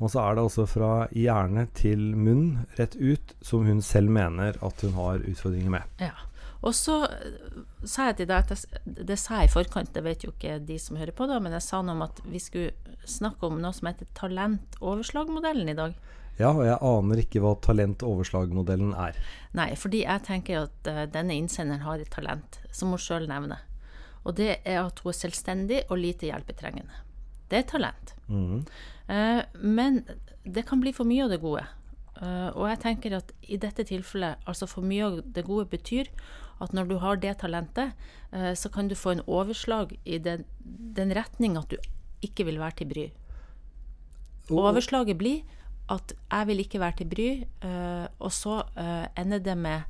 Og 0.00 0.10
så 0.10 0.18
er 0.18 0.34
det 0.34 0.42
altså 0.42 0.66
fra 0.66 1.06
hjerne 1.14 1.68
til 1.74 2.16
munn, 2.16 2.66
rett 2.76 2.96
ut, 2.96 3.34
som 3.40 3.64
hun 3.64 3.80
selv 3.80 4.10
mener 4.10 4.56
at 4.60 4.80
hun 4.82 4.92
har 4.94 5.18
utfordringer 5.22 5.70
med. 5.70 5.82
Ja. 6.00 6.10
Og 6.64 6.72
så 6.74 7.04
eh, 7.04 7.62
sa 7.84 8.06
jeg 8.08 8.16
til 8.16 8.26
deg 8.26 8.36
at 8.38 8.48
jeg, 8.50 8.82
Det 9.06 9.18
sa 9.18 9.40
jeg 9.40 9.48
i 9.50 9.52
forkant, 9.52 9.92
det 9.94 10.02
vet 10.04 10.22
jo 10.24 10.30
ikke 10.32 10.64
de 10.66 10.78
som 10.78 10.96
hører 10.96 11.12
på, 11.12 11.26
da, 11.28 11.38
men 11.38 11.52
jeg 11.52 11.62
sa 11.62 11.80
noe 11.82 11.94
om 11.94 12.02
at 12.02 12.20
vi 12.24 12.38
skulle 12.38 12.72
snakke 13.06 13.42
om 13.46 13.60
noe 13.60 13.72
som 13.72 13.86
heter 13.88 14.06
talentoverslagmodellen 14.14 15.68
i 15.68 15.74
dag. 15.74 15.94
Ja, 16.38 16.50
og 16.50 16.64
jeg 16.64 16.78
aner 16.80 17.20
ikke 17.20 17.42
hva 17.44 17.52
talentoverslagmodellen 17.64 18.94
er. 18.96 19.18
Nei, 19.56 19.72
fordi 19.78 20.02
jeg 20.06 20.24
tenker 20.26 20.64
at 20.64 20.88
uh, 20.88 21.04
denne 21.12 21.36
innsenderen 21.36 21.84
har 21.84 22.00
et 22.00 22.10
talent, 22.12 22.58
som 22.72 22.94
hun 22.94 23.02
sjøl 23.02 23.28
nevner. 23.30 23.60
Og 24.24 24.36
det 24.38 24.54
er 24.62 24.80
at 24.80 25.02
hun 25.02 25.12
er 25.12 25.18
selvstendig 25.18 25.82
og 25.88 26.00
lite 26.00 26.30
hjelpetrengende. 26.30 27.02
Det 27.50 27.58
er 27.58 27.64
et 27.66 27.72
talent. 27.74 28.14
Mm. 28.32 28.62
Uh, 29.10 29.42
men 29.60 30.02
det 30.42 30.64
kan 30.68 30.80
bli 30.82 30.94
for 30.96 31.08
mye 31.08 31.26
av 31.26 31.34
det 31.34 31.42
gode. 31.42 31.66
Uh, 32.16 32.50
og 32.54 32.68
jeg 32.70 32.80
tenker 32.84 33.18
at 33.18 33.32
i 33.42 33.58
dette 33.60 33.84
tilfellet, 33.88 34.40
altså 34.48 34.68
for 34.70 34.86
mye 34.86 35.08
av 35.08 35.20
det 35.36 35.44
gode 35.46 35.68
betyr 35.72 36.10
at 36.62 36.74
når 36.76 36.88
du 36.88 36.96
har 37.02 37.18
det 37.20 37.36
talentet, 37.42 37.96
uh, 38.32 38.52
så 38.56 38.70
kan 38.72 38.88
du 38.88 38.96
få 38.98 39.16
en 39.16 39.24
overslag 39.26 39.96
i 40.04 40.20
den, 40.22 40.46
den 40.62 41.12
retning 41.16 41.58
at 41.60 41.72
du 41.72 41.76
ikke 42.22 42.46
vil 42.48 42.60
være 42.62 42.78
til 42.80 42.92
bry. 42.92 43.08
Overslaget 44.52 45.18
blir 45.18 45.42
at 45.90 46.14
jeg 46.14 46.48
vil 46.48 46.62
ikke 46.62 46.80
være 46.80 46.98
til 47.00 47.10
bry, 47.10 47.28
eh, 47.66 48.06
og 48.22 48.32
så 48.32 48.62
eh, 48.78 49.06
ender 49.18 49.42
det 49.42 49.56
med 49.58 49.82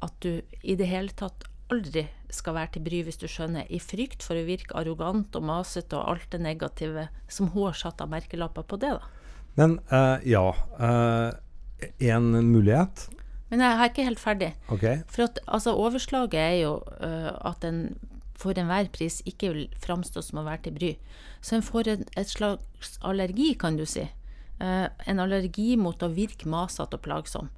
at 0.00 0.14
du 0.24 0.40
i 0.62 0.76
det 0.78 0.88
hele 0.88 1.12
tatt 1.16 1.46
aldri 1.70 2.06
skal 2.30 2.54
være 2.56 2.74
til 2.74 2.84
bry, 2.86 3.00
hvis 3.06 3.18
du 3.20 3.26
skjønner, 3.30 3.66
i 3.70 3.80
frykt 3.82 4.24
for 4.26 4.38
å 4.38 4.46
virke 4.46 4.76
arrogant 4.78 5.34
og 5.38 5.46
masete 5.46 5.98
og 5.98 6.14
alt 6.14 6.28
det 6.32 6.42
negative 6.42 7.08
som 7.30 7.50
hun 7.54 7.68
har 7.68 7.78
satt 7.78 8.02
av 8.02 8.10
merkelapper 8.12 8.66
på 8.66 8.78
det, 8.82 8.94
da. 8.98 9.16
Men 9.58 9.80
uh, 9.90 10.22
ja 10.22 10.44
eh, 10.78 11.32
En 12.06 12.28
mulighet. 12.46 13.08
Men 13.50 13.64
jeg 13.64 13.74
er 13.74 13.88
ikke 13.90 14.04
helt 14.06 14.20
ferdig. 14.22 14.50
Okay. 14.70 15.00
For 15.10 15.26
at 15.26 15.40
altså, 15.50 15.74
overslaget 15.74 16.38
er 16.38 16.56
jo 16.60 16.76
uh, 17.02 17.32
at 17.50 17.66
en 17.66 17.82
for 18.40 18.56
enhver 18.56 18.88
pris 18.92 19.18
ikke 19.28 19.50
vil 19.52 19.66
framstå 19.82 20.22
som 20.24 20.40
å 20.40 20.46
være 20.46 20.64
til 20.66 20.76
bry. 20.78 20.90
Så 21.44 21.58
en 21.58 21.64
får 21.64 21.90
en, 21.92 22.06
et 22.16 22.30
slags 22.30 22.94
allergi, 23.04 23.52
kan 23.60 23.76
du 23.76 23.84
si. 23.88 24.06
Eh, 24.60 24.86
en 25.08 25.20
allergi 25.22 25.72
mot 25.80 26.02
å 26.04 26.10
virke 26.12 26.48
masete 26.50 26.98
og 26.98 27.04
plagsom. 27.06 27.48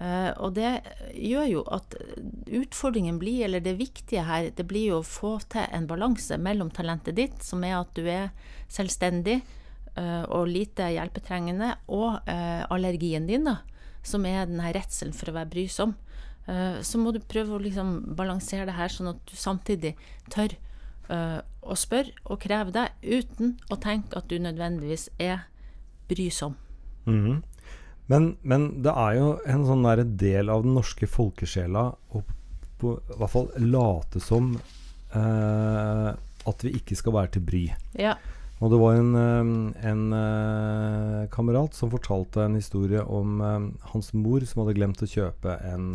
Eh, 0.00 0.30
og 0.40 0.54
det 0.56 0.78
gjør 1.12 1.48
jo 1.50 1.64
at 1.74 1.96
utfordringen 2.46 3.18
blir, 3.20 3.42
eller 3.44 3.60
det 3.60 3.74
viktige 3.76 4.24
her, 4.24 4.48
det 4.56 4.64
blir 4.70 4.94
jo 4.94 5.00
å 5.02 5.06
få 5.06 5.34
til 5.52 5.66
en 5.76 5.88
balanse 5.90 6.38
mellom 6.40 6.70
talentet 6.72 7.18
ditt, 7.18 7.42
som 7.44 7.66
er 7.68 7.76
at 7.82 7.92
du 7.98 8.08
er 8.08 8.30
selvstendig 8.72 9.42
eh, 9.42 10.24
og 10.24 10.48
lite 10.48 10.88
hjelpetrengende, 10.94 11.74
og 11.92 12.16
allergien 12.72 13.28
din, 13.28 13.44
da, 13.50 13.58
som 14.06 14.24
er 14.24 14.48
den 14.48 14.64
her 14.64 14.78
redselen 14.78 15.12
for 15.16 15.28
å 15.28 15.36
være 15.36 15.52
brysom. 15.52 15.98
Så 16.48 16.96
må 16.96 17.10
du 17.12 17.18
prøve 17.20 17.58
å 17.58 17.60
liksom 17.60 18.14
balansere 18.16 18.64
det 18.64 18.78
her, 18.78 18.88
sånn 18.88 19.10
at 19.10 19.18
du 19.28 19.34
samtidig 19.36 19.90
tør 20.32 20.54
å 21.60 21.76
spørre 21.76 22.14
og 22.24 22.40
kreve 22.40 22.72
deg, 22.72 22.94
uten 23.04 23.58
å 23.68 23.76
tenke 23.76 24.16
at 24.16 24.30
du 24.32 24.38
nødvendigvis 24.40 25.10
er 25.20 25.44
brysom. 26.08 26.54
-hmm. 27.06 27.42
men, 28.06 28.36
men 28.42 28.82
det 28.82 28.90
er 28.90 29.12
jo 29.18 29.38
en 29.46 29.66
sånn 29.66 30.16
del 30.16 30.48
av 30.48 30.62
den 30.62 30.74
norske 30.74 31.06
folkesjela 31.06 31.94
å 32.10 32.22
på, 32.78 32.94
i 32.94 33.18
hvert 33.18 33.32
fall 33.32 33.48
late 33.58 34.20
som 34.22 34.52
eh, 35.12 36.10
at 36.48 36.64
vi 36.64 36.74
ikke 36.78 36.96
skal 36.98 37.16
være 37.16 37.34
til 37.36 37.46
bry. 37.48 37.62
Ja. 37.98 38.14
Og 38.58 38.72
det 38.72 38.78
var 38.80 38.98
en, 38.98 39.12
eh, 39.14 39.90
en 39.90 40.04
eh, 40.12 41.28
kamerat 41.34 41.74
som 41.74 41.92
fortalte 41.92 42.42
en 42.44 42.58
historie 42.58 43.02
om 43.02 43.40
eh, 43.40 43.68
hans 43.92 44.12
mor 44.14 44.46
som 44.46 44.64
hadde 44.64 44.78
glemt 44.78 45.02
å 45.02 45.10
kjøpe 45.10 45.58
en, 45.68 45.92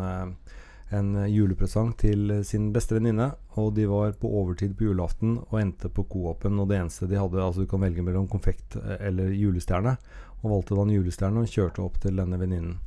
en 0.94 1.16
julepresang 1.30 1.92
til 2.00 2.32
sin 2.48 2.70
beste 2.76 2.96
venninne. 2.98 3.32
Og 3.60 3.74
de 3.78 3.88
var 3.90 4.16
på 4.20 4.30
overtid 4.42 4.76
på 4.78 4.88
julaften 4.90 5.38
og 5.44 5.60
endte 5.60 5.92
på 5.92 6.06
Coop-en. 6.10 6.62
Og 6.62 6.70
det 6.70 6.80
eneste 6.80 7.10
de 7.10 7.20
hadde 7.20 7.42
Altså 7.44 7.64
du 7.64 7.70
kan 7.70 7.84
velge 7.84 8.06
mellom 8.06 8.30
konfekt 8.32 8.78
eh, 8.80 8.98
eller 9.10 9.34
julestjerne. 9.36 9.98
Og 10.44 10.52
valgte 10.52 10.78
da 10.78 10.86
en 10.86 10.96
julestjerne 10.96 11.44
og 11.44 11.54
kjørte 11.54 11.84
opp 11.84 12.00
til 12.04 12.20
denne 12.20 12.40
venninnen. 12.40 12.78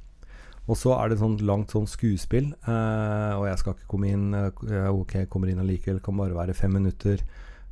Og 0.66 0.74
så 0.78 0.96
er 0.96 1.08
det 1.08 1.16
et 1.16 1.22
sånt 1.22 1.42
langt 1.46 1.74
sånn 1.74 1.86
skuespill. 1.90 2.52
Eh, 2.54 3.34
og 3.38 3.46
jeg 3.50 3.60
skal 3.62 3.76
ikke 3.76 3.90
komme 3.92 4.12
inn. 4.14 4.30
eh, 4.34 4.88
ok, 4.90 5.18
kommer 5.30 5.52
inn 5.52 5.62
allikevel. 5.62 6.02
Kan 6.04 6.18
bare 6.18 6.36
være 6.36 6.56
fem 6.58 6.74
minutter. 6.78 7.22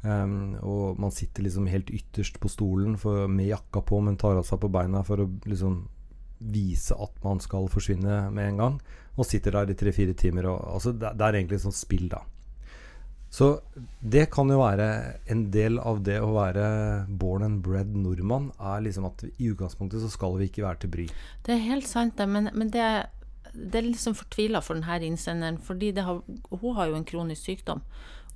Um, 0.04 0.52
og 0.60 0.98
man 1.00 1.14
sitter 1.16 1.46
liksom 1.46 1.64
helt 1.72 1.88
ytterst 1.88 2.36
på 2.36 2.50
stolen 2.52 2.98
for, 3.00 3.24
med 3.24 3.48
jakka 3.48 3.80
på, 3.88 4.02
men 4.04 4.18
tar 4.20 4.36
av 4.36 4.44
seg 4.44 4.60
på 4.60 4.68
beina 4.68 5.00
for 5.00 5.22
å 5.22 5.30
liksom 5.48 5.78
vise 6.52 6.92
at 7.00 7.22
man 7.24 7.40
skal 7.40 7.70
forsvinne 7.72 8.26
med 8.34 8.50
en 8.50 8.60
gang. 8.60 8.76
Og 9.16 9.26
sitter 9.28 9.54
der 9.54 9.70
i 9.70 9.76
tre-fire 9.78 10.14
timer. 10.18 10.48
Og, 10.50 10.62
altså, 10.74 10.92
det, 10.92 11.12
det 11.18 11.26
er 11.26 11.38
egentlig 11.38 11.60
et 11.60 11.66
sånt 11.66 11.78
spill, 11.78 12.08
da. 12.12 12.22
Så 13.34 13.48
det 13.98 14.28
kan 14.30 14.46
jo 14.50 14.60
være 14.60 14.86
en 15.32 15.40
del 15.50 15.80
av 15.82 16.04
det 16.06 16.20
å 16.22 16.28
være 16.36 16.66
born 17.18 17.42
and 17.42 17.62
bred 17.66 17.90
nordmann, 17.98 18.52
er 18.62 18.84
liksom 18.84 19.08
at 19.08 19.24
i 19.26 19.48
utgangspunktet 19.50 20.04
så 20.04 20.10
skal 20.12 20.36
vi 20.38 20.46
ikke 20.46 20.62
være 20.62 20.84
til 20.84 20.92
bry. 20.92 21.06
Det 21.42 21.56
er 21.56 21.64
helt 21.64 21.88
sant, 21.90 22.14
det, 22.20 22.28
men, 22.30 22.52
men 22.54 22.70
det, 22.70 22.84
det 23.50 23.80
er 23.80 23.88
liksom 23.88 24.14
fortvila 24.14 24.62
for 24.62 24.78
denne 24.78 25.08
innsenderen, 25.08 25.58
fordi 25.58 25.90
har, 25.98 26.22
hun 26.52 26.76
har 26.78 26.92
jo 26.92 27.00
en 27.00 27.08
kronisk 27.10 27.50
sykdom. 27.50 27.82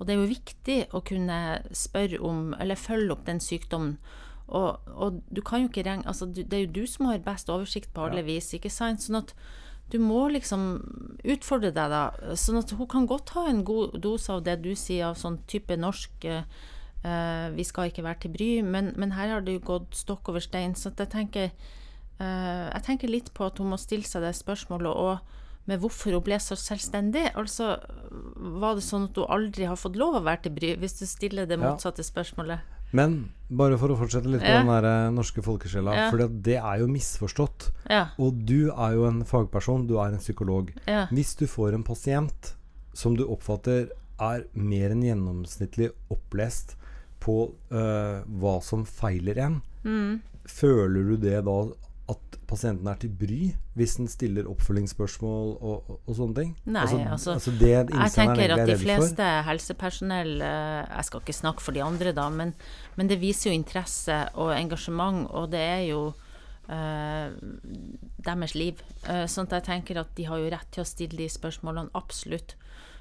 Og 0.00 0.06
det 0.06 0.14
er 0.14 0.18
jo 0.18 0.32
viktig 0.32 0.78
å 0.94 1.04
kunne 1.06 1.38
spørre 1.74 2.18
om, 2.18 2.50
eller 2.58 2.78
følge 2.78 3.14
opp 3.14 3.22
den 3.30 3.38
sykdommen. 3.42 4.00
Og, 4.48 4.82
og 4.98 5.22
du 5.30 5.42
kan 5.46 5.62
jo 5.62 5.68
ikke 5.68 5.82
regne 5.84 6.08
altså 6.08 6.24
Det 6.32 6.54
er 6.56 6.62
jo 6.62 6.76
du 6.78 6.86
som 6.88 7.10
har 7.10 7.18
best 7.20 7.50
oversikt 7.52 7.90
på 7.92 8.06
alle 8.06 8.22
Ja. 8.22 8.28
vis, 8.30 8.48
ikke 8.56 8.70
sant? 8.72 9.02
Sånn 9.04 9.18
at 9.20 9.34
du 9.92 9.98
må 10.02 10.26
liksom 10.32 10.66
utfordre 11.24 11.72
deg, 11.72 11.92
da. 11.94 12.34
Sånn 12.36 12.60
at 12.60 12.74
hun 12.76 12.88
kan 12.90 13.06
godt 13.08 13.32
ha 13.36 13.46
en 13.48 13.64
god 13.64 13.96
dose 14.04 14.32
av 14.34 14.44
det 14.44 14.58
du 14.64 14.74
sier, 14.76 15.08
av 15.08 15.18
sånn 15.20 15.40
type 15.48 15.76
norsk 15.80 16.28
eh, 16.28 16.44
eh, 17.04 17.48
Vi 17.56 17.64
skal 17.64 17.88
ikke 17.88 18.04
være 18.04 18.24
til 18.24 18.34
bry, 18.36 18.52
men, 18.62 18.92
men 19.00 19.16
her 19.16 19.32
har 19.32 19.44
det 19.46 19.56
jo 19.56 19.66
gått 19.72 19.96
stokk 19.96 20.28
over 20.32 20.44
stein. 20.44 20.76
Så 20.76 20.92
jeg 20.92 21.12
tenker 21.14 21.52
Eh, 22.18 22.64
jeg 22.72 22.84
tenker 22.86 23.10
litt 23.10 23.28
på 23.34 23.46
at 23.46 23.60
hun 23.62 23.70
må 23.72 23.78
stille 23.78 24.06
seg 24.06 24.24
det 24.26 24.34
spørsmålet 24.34 24.90
og 24.90 25.36
med 25.68 25.82
hvorfor 25.82 26.16
hun 26.16 26.24
ble 26.24 26.38
så 26.42 26.56
selvstendig. 26.58 27.28
Altså, 27.38 27.76
var 28.58 28.78
det 28.78 28.86
sånn 28.86 29.10
at 29.10 29.20
hun 29.20 29.30
aldri 29.36 29.68
har 29.68 29.78
fått 29.78 29.98
lov 30.00 30.16
å 30.18 30.24
være 30.26 30.46
til 30.46 30.56
bry, 30.56 30.72
hvis 30.80 30.98
du 30.98 31.04
stiller 31.06 31.46
det 31.46 31.60
motsatte 31.60 32.06
spørsmålet? 32.06 32.77
Men 32.92 33.30
bare 33.50 33.76
for 33.80 33.88
å 33.92 33.96
fortsette 33.98 34.28
litt 34.28 34.40
på 34.42 34.48
Ja. 34.48 34.62
den 34.62 34.66
der 34.68 34.84
eh, 34.88 35.10
norske 35.12 35.42
folkesjela, 35.42 35.94
Ja. 35.94 36.10
for 36.10 36.18
det 36.28 36.56
er 36.56 36.78
jo 36.80 36.86
misforstått. 36.86 37.70
Ja. 37.90 38.08
Og 38.18 38.44
du 38.46 38.70
er 38.70 38.92
jo 38.94 39.06
en 39.06 39.24
fagperson, 39.24 39.86
du 39.86 39.96
er 39.98 40.12
en 40.12 40.18
psykolog. 40.18 40.72
Hvis 41.12 41.34
du 41.36 41.46
får 41.46 41.74
en 41.74 41.82
pasient 41.84 42.54
som 42.94 43.14
du 43.16 43.24
oppfatter 43.24 43.90
er 44.20 44.44
mer 44.54 44.90
enn 44.90 45.02
gjennomsnittlig 45.02 45.90
opplest 46.10 46.74
på 47.20 47.52
øh, 47.70 48.22
hva 48.40 48.62
som 48.62 48.84
feiler 48.84 49.38
en, 49.38 49.62
Mm. 49.84 50.20
føler 50.44 51.04
du 51.10 51.16
det 51.16 51.44
da 51.44 51.70
at 52.08 52.38
pasienten 52.48 52.88
er 52.88 53.00
til 53.00 53.10
bry 53.12 53.40
hvis 53.76 53.96
den 53.98 54.08
stiller 54.10 54.48
oppfølgingsspørsmål 54.50 55.50
og, 55.56 55.90
og, 55.90 55.98
og 56.00 56.16
sånne 56.16 56.38
ting? 56.38 56.54
Nei, 56.64 56.86
altså, 57.04 57.36
det 57.60 57.72
Jeg 57.72 58.12
tenker 58.14 58.54
at 58.56 58.64
de 58.68 58.78
fleste 58.80 59.26
helsepersonell 59.48 60.32
eh, 60.44 60.86
Jeg 60.86 61.08
skal 61.10 61.24
ikke 61.24 61.36
snakke 61.36 61.64
for 61.64 61.76
de 61.76 61.84
andre, 61.84 62.14
da, 62.16 62.28
men, 62.32 62.54
men 62.96 63.10
det 63.10 63.20
viser 63.20 63.50
jo 63.50 63.58
interesse 63.58 64.22
og 64.40 64.54
engasjement, 64.56 65.26
og 65.28 65.50
det 65.52 65.60
er 65.60 65.84
jo 65.90 66.00
øh, 66.72 67.36
deres 68.24 68.56
liv. 68.56 68.80
Sånn 69.04 69.48
at 69.48 69.58
jeg 69.60 69.68
tenker 69.68 70.00
at 70.00 70.16
de 70.16 70.26
har 70.28 70.40
jo 70.40 70.50
rett 70.52 70.72
til 70.74 70.84
å 70.84 70.88
stille 70.88 71.20
de 71.20 71.28
spørsmålene, 71.32 71.92
absolutt. 71.98 72.56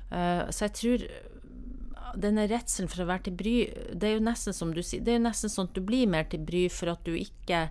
Så 0.08 0.64
jeg 0.64 0.76
tror 0.78 1.04
denne 2.18 2.48
redselen 2.50 2.90
for 2.92 3.04
å 3.04 3.10
være 3.10 3.28
til 3.28 3.36
bry, 3.38 3.56
det 3.92 4.10
er 4.10 4.16
jo 4.16 4.24
nesten 4.24 4.56
som 4.56 4.72
du 4.74 4.82
sier, 4.86 5.04
det 5.04 5.14
er 5.14 5.20
jo 5.20 5.28
nesten 5.28 5.52
sånn 5.52 5.70
at 5.70 5.76
du 5.76 5.84
blir 5.86 6.10
mer 6.10 6.28
til 6.32 6.44
bry 6.48 6.66
for 6.74 6.94
at 6.94 7.04
du 7.08 7.14
ikke 7.18 7.68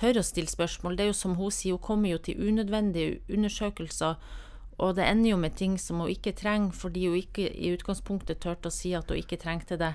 tør 0.00 0.18
å 0.20 0.24
stille 0.24 0.48
spørsmål. 0.50 0.96
Det 0.96 1.04
er 1.04 1.10
jo 1.12 1.18
som 1.20 1.34
hun 1.38 1.50
sier, 1.54 1.76
hun 1.76 1.84
kommer 1.84 2.10
jo 2.14 2.18
til 2.24 2.40
unødvendige 2.40 3.20
undersøkelser, 3.36 4.16
og 4.80 4.94
det 4.96 5.04
ender 5.04 5.30
jo 5.34 5.36
med 5.36 5.56
ting 5.60 5.76
som 5.78 6.00
hun 6.00 6.08
ikke 6.12 6.32
trenger, 6.36 6.72
fordi 6.72 7.06
hun 7.10 7.18
ikke 7.20 7.48
i 7.52 7.72
utgangspunktet 7.76 8.40
turte 8.40 8.70
å 8.70 8.72
si 8.72 8.94
at 8.96 9.10
hun 9.12 9.20
ikke 9.20 9.36
trengte 9.42 9.76
det. 9.80 9.94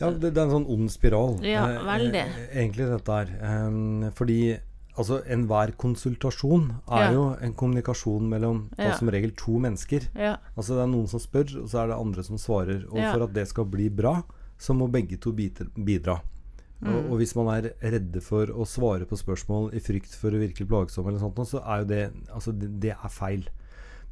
Ja, 0.00 0.10
det, 0.10 0.32
det 0.34 0.40
er 0.40 0.46
en 0.48 0.54
sånn 0.58 0.70
ond 0.72 0.90
spiral, 0.92 1.38
Ja, 1.44 1.66
eh, 1.72 1.82
veldig. 1.84 2.22
eh, 2.22 2.48
egentlig 2.62 2.88
dette 2.90 3.12
her. 3.16 3.30
Um, 3.68 4.10
fordi 4.12 4.58
altså 4.96 5.22
enhver 5.28 5.72
konsultasjon 5.76 6.70
er 6.88 7.02
Ja. 7.06 7.12
jo 7.12 7.24
en 7.40 7.52
kommunikasjon 7.54 8.28
mellom 8.28 8.70
Ja. 8.78 8.92
som 8.96 9.08
regel 9.08 9.30
to 9.36 9.52
mennesker. 9.58 10.08
Ja, 10.14 10.36
Altså 10.56 10.74
det 10.76 10.82
er 10.84 10.92
noen 10.92 11.08
som 11.08 11.20
spør, 11.20 11.62
og 11.62 11.68
så 11.68 11.82
er 11.82 11.86
det 11.88 11.96
andre 12.00 12.22
som 12.24 12.36
svarer. 12.36 12.84
Og 12.90 12.96
for 13.12 13.24
at 13.24 13.32
det 13.34 13.48
skal 13.48 13.64
bli 13.64 13.88
bra, 13.88 14.22
så 14.58 14.72
må 14.76 14.88
begge 14.90 15.18
to 15.20 15.32
bidra. 15.32 16.20
Mm. 16.80 16.90
Og, 16.92 16.98
og 17.10 17.20
hvis 17.22 17.32
man 17.38 17.48
er 17.54 17.70
redde 17.80 18.20
for 18.24 18.50
å 18.52 18.66
svare 18.68 19.08
på 19.08 19.16
spørsmål 19.16 19.70
i 19.76 19.80
frykt 19.80 20.12
for 20.20 20.34
å 20.34 20.40
virke 20.42 20.66
plagsom, 20.68 21.08
eller 21.08 21.22
sånt, 21.22 21.40
så 21.48 21.62
er 21.64 21.82
jo 21.82 21.88
det 21.92 22.02
Altså, 22.34 22.52
det, 22.52 22.74
det 22.82 22.92
er 22.96 23.12
feil. 23.12 23.46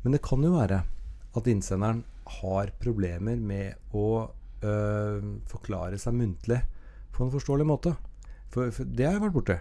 Men 0.03 0.17
det 0.17 0.25
kan 0.25 0.43
jo 0.45 0.55
være 0.57 0.81
at 1.35 1.51
innsenderen 1.51 2.05
har 2.41 2.73
problemer 2.81 3.37
med 3.37 3.97
å 3.97 4.09
øh, 4.65 5.29
forklare 5.51 5.99
seg 6.01 6.17
muntlig 6.17 6.63
på 7.15 7.25
en 7.25 7.33
forståelig 7.35 7.67
måte. 7.69 7.95
For, 8.53 8.73
for 8.73 8.89
det 8.89 9.09
har 9.09 9.19
jeg 9.19 9.25
vært 9.27 9.37
borti. 9.37 9.59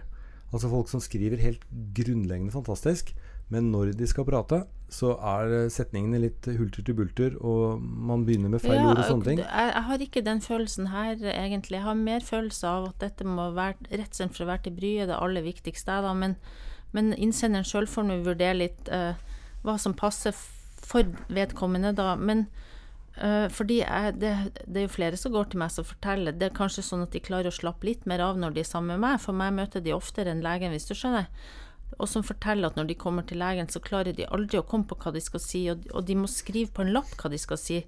Altså 0.54 0.70
folk 0.70 0.90
som 0.90 1.02
skriver 1.02 1.42
helt 1.42 1.64
grunnleggende 1.96 2.54
fantastisk, 2.54 3.10
men 3.54 3.70
når 3.70 3.92
de 3.98 4.06
skal 4.10 4.26
prate, 4.26 4.64
så 4.94 5.14
er 5.16 5.68
setningene 5.72 6.20
litt 6.22 6.46
hulter 6.58 6.84
til 6.86 6.96
bulter, 6.98 7.36
og 7.42 7.82
man 7.82 8.24
begynner 8.26 8.52
med 8.52 8.62
feil 8.62 8.78
Ja, 8.78 8.90
ord 8.90 9.00
og 9.00 9.08
sånne 9.08 9.28
ting. 9.28 9.40
Jeg, 9.42 9.70
jeg 9.70 9.86
har 9.88 10.04
ikke 10.06 10.24
den 10.26 10.42
følelsen 10.44 10.90
her, 10.92 11.14
egentlig. 11.32 11.78
Jeg 11.78 11.86
har 11.86 11.98
mer 11.98 12.26
følelse 12.26 12.68
av 12.70 12.90
at 12.90 13.00
dette 13.02 13.26
må 13.26 13.48
være 13.56 13.88
redselen 13.90 14.34
for 14.34 14.44
å 14.44 14.50
være 14.52 14.66
til 14.66 14.76
bry 14.76 14.92
er 15.02 15.10
det 15.10 15.18
aller 15.18 15.46
viktigste. 15.46 15.96
Da. 16.04 16.12
Men, 16.18 16.36
men 16.96 17.14
innsenderen 17.14 17.66
sjøl 17.68 17.88
får 17.90 18.06
nå 18.06 18.20
vurdere 18.26 18.60
litt 18.60 18.92
uh, 18.92 19.16
hva 19.64 19.78
som 19.80 19.96
passer 19.98 20.36
for 20.84 21.10
vedkommende, 21.32 21.94
da. 21.96 22.12
Men 22.20 22.46
uh, 23.18 23.48
fordi 23.50 23.80
jeg, 23.80 24.14
det, 24.22 24.36
det 24.62 24.84
er 24.84 24.88
jo 24.88 24.94
flere 25.00 25.18
som 25.20 25.34
går 25.34 25.50
til 25.50 25.64
meg 25.64 25.74
som 25.74 25.88
forteller. 25.88 26.38
Det 26.38 26.50
er 26.50 26.56
kanskje 26.60 26.86
sånn 26.86 27.06
at 27.08 27.16
de 27.16 27.24
klarer 27.24 27.50
å 27.50 27.56
slappe 27.56 27.88
litt 27.88 28.06
mer 28.10 28.22
av 28.28 28.38
når 28.38 28.54
de 28.54 28.62
er 28.62 28.70
sammen 28.70 28.94
med 28.94 29.06
meg. 29.08 29.22
For 29.24 29.36
meg 29.36 29.56
møter 29.58 29.82
de 29.82 29.96
oftere 29.96 30.30
enn 30.34 30.44
legen, 30.44 30.76
hvis 30.76 30.90
du 30.90 30.94
skjønner. 30.94 31.30
Og 31.98 32.10
som 32.10 32.24
forteller 32.26 32.68
at 32.68 32.78
når 32.78 32.90
de 32.90 32.98
kommer 32.98 33.26
til 33.26 33.40
legen, 33.42 33.68
så 33.70 33.82
klarer 33.82 34.16
de 34.16 34.26
aldri 34.26 34.58
å 34.58 34.66
komme 34.66 34.88
på 34.88 34.98
hva 35.00 35.12
de 35.14 35.22
skal 35.22 35.42
si, 35.42 35.64
og, 35.70 36.00
de 36.06 36.16
må 36.18 36.30
skrive 36.30 36.72
på 36.74 36.84
en 36.84 36.92
lapp 36.96 37.14
hva 37.20 37.30
de 37.30 37.40
skal 37.40 37.60
si. 37.60 37.80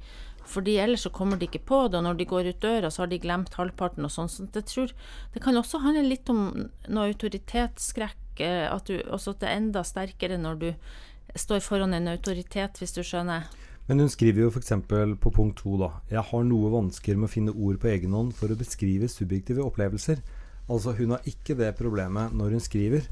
Fordi 0.47 0.77
ellers 0.79 1.03
så 1.03 1.11
kommer 1.11 1.40
de 1.40 1.49
ikke 1.49 1.64
på 1.66 1.81
det, 1.88 1.99
og 1.99 2.07
når 2.07 2.21
de 2.21 2.29
går 2.31 2.51
ut 2.53 2.62
døra, 2.62 2.90
så 2.90 3.03
har 3.03 3.11
de 3.11 3.19
glemt 3.23 3.57
halvparten 3.59 4.07
og 4.07 4.12
sånn. 4.14 4.31
Så 4.31 4.47
jeg 4.47 4.69
tror 4.71 4.95
det 5.35 5.42
kan 5.42 5.59
også 5.59 5.83
handle 5.83 6.07
litt 6.07 6.31
om 6.31 6.47
noe 6.87 7.11
autoritetsskrekk, 7.11 8.42
eh, 8.47 8.66
at 8.71 8.87
du, 8.87 9.01
også 9.11 9.35
at 9.35 9.42
det 9.42 9.51
er 9.51 9.61
enda 9.61 9.83
sterkere 9.87 10.38
når 10.38 10.62
du 10.62 10.69
står 11.37 11.64
foran 11.64 11.97
en 11.97 12.12
autoritet, 12.14 12.79
hvis 12.79 12.95
du 12.95 13.03
skjønner. 13.03 13.51
Men 13.87 14.03
hun 14.03 14.11
skriver 14.11 14.47
jo 14.47 14.51
f.eks. 14.51 14.73
på 15.23 15.31
punkt 15.31 15.61
to 15.61 15.77
da 15.79 15.92
Jeg 16.11 16.25
har 16.31 16.47
noe 16.47 16.73
vansker 16.73 17.19
med 17.19 17.29
å 17.29 17.31
finne 17.31 17.55
ord 17.55 17.79
på 17.83 17.90
egen 17.92 18.16
hånd 18.16 18.33
for 18.35 18.51
å 18.51 18.59
beskrive 18.59 19.11
subjektive 19.11 19.62
opplevelser. 19.62 20.23
Altså 20.66 20.97
hun 20.99 21.14
har 21.14 21.29
ikke 21.31 21.55
det 21.59 21.77
problemet 21.79 22.35
når 22.35 22.57
hun 22.57 22.64
skriver. 22.64 23.07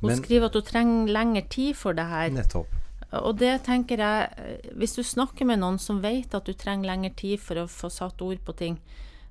Hun 0.00 0.08
Men 0.10 0.18
skriver 0.22 0.46
at 0.50 0.54
hun 0.58 0.62
trenger 0.62 1.12
lengre 1.12 1.42
tid 1.48 1.76
for 1.76 1.92
det 1.92 2.06
her. 2.06 2.30
nettopp. 2.30 2.66
Og 3.12 3.36
det 3.38 3.62
tenker 3.66 3.98
jeg 4.00 4.72
Hvis 4.74 4.94
du 4.96 5.02
snakker 5.02 5.44
med 5.44 5.58
noen 5.60 5.78
som 5.78 6.00
vet 6.00 6.32
at 6.34 6.46
du 6.48 6.54
trenger 6.54 6.88
lengre 6.88 7.12
tid 7.14 7.38
for 7.40 7.60
å 7.60 7.66
få 7.68 7.90
satt 7.92 8.22
ord 8.22 8.40
på 8.44 8.54
ting, 8.56 8.78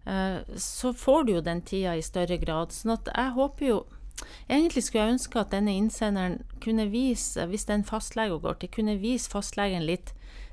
eh, 0.05 0.39
så 0.55 0.93
får 0.93 1.25
du 1.25 1.33
jo 1.33 1.41
den 1.41 1.61
tida 1.61 1.95
i 1.97 2.01
større 2.05 2.37
grad. 2.37 2.69
Sånn 2.71 2.93
at 2.93 3.09
jeg 3.15 3.33
håper 3.33 3.65
jo 3.67 3.81
Egentlig 4.51 4.83
skulle 4.83 5.05
jeg 5.07 5.13
ønske 5.15 5.39
at 5.39 5.49
denne 5.49 5.71
innsenderen 5.73 6.43
kunne 6.61 6.83
vise, 6.91 7.41
hvis 7.49 7.63
det 7.65 7.73
er 7.73 7.79
en 7.79 7.83
fastlege 7.87 8.35
går 8.43 8.59
til, 8.61 8.69
kunne 8.69 8.99
vise 9.01 9.31
fastlegen 9.31 9.81
litt 9.87 10.11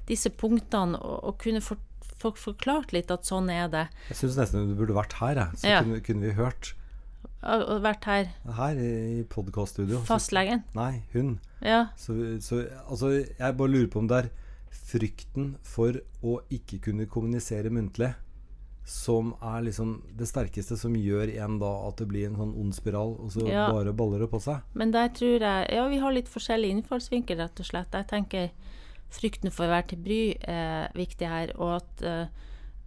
disse 0.09 0.31
punktene, 0.31 0.97
og, 0.97 1.19
og 1.29 1.37
kunne 1.43 1.61
for, 1.61 1.77
for, 2.17 2.33
forklart 2.33 2.95
litt 2.97 3.11
at 3.13 3.29
sånn 3.29 3.51
er 3.53 3.69
det. 3.69 3.83
Jeg 4.09 4.17
syns 4.23 4.39
nesten 4.41 4.71
du 4.71 4.75
burde 4.79 4.97
vært 4.97 5.19
her, 5.21 5.35
jeg. 5.43 5.61
Så 5.61 5.69
Ja. 5.69 5.83
kunne, 5.83 6.01
kunne 6.01 6.31
vi 6.31 6.33
hørt 6.39 6.73
Og, 7.43 7.83
vært 7.85 8.05
her. 8.05 8.31
her 8.57 8.79
i, 8.83 9.23
podkaststudio. 9.31 10.01
Fastlegen. 10.09 10.65
Nei, 10.75 11.05
hun. 11.13 11.37
Ja. 11.63 11.87
Så, 11.97 12.17
så 12.43 12.65
altså, 12.89 13.13
jeg 13.39 13.57
bare 13.59 13.71
lurer 13.71 13.91
på 13.93 14.01
om 14.03 14.09
det 14.11 14.25
er 14.25 14.31
frykten 14.75 15.53
for 15.63 16.01
å 16.25 16.41
ikke 16.51 16.81
kunne 16.89 17.07
kommunisere 17.11 17.71
muntlig 17.71 18.11
som 18.89 19.35
er 19.45 19.67
liksom 19.67 19.99
det 20.17 20.25
sterkeste 20.31 20.77
som 20.81 20.95
gjør 20.97 21.29
igjen 21.29 21.59
da 21.61 21.69
at 21.91 21.99
det 22.01 22.07
blir 22.09 22.31
en 22.31 22.39
sånn 22.41 22.55
ond 22.57 22.73
spiral, 22.73 23.19
og 23.21 23.31
så 23.35 23.45
Ja. 23.47 23.67
bare 23.71 23.93
baller 23.93 24.25
det 24.25 24.31
på 24.33 24.41
seg. 24.41 24.63
Men 24.75 24.91
der 24.91 25.09
tror 25.09 25.39
jeg 25.41 25.69
Ja, 25.75 25.87
vi 25.89 25.99
har 25.99 26.13
litt 26.13 26.29
forskjellig 26.29 26.71
innfallsvinkel, 26.73 27.37
rett 27.37 27.61
og 27.61 27.67
slett. 27.67 27.93
Jeg 27.93 28.09
tenker 28.09 28.51
frykten 29.11 29.53
for 29.53 29.67
å 29.67 29.75
være 29.77 29.89
til 29.89 29.99
bry 29.99 30.37
er 30.41 30.89
viktig 30.95 31.29
her, 31.29 31.53
og 31.61 31.83
at 31.83 32.03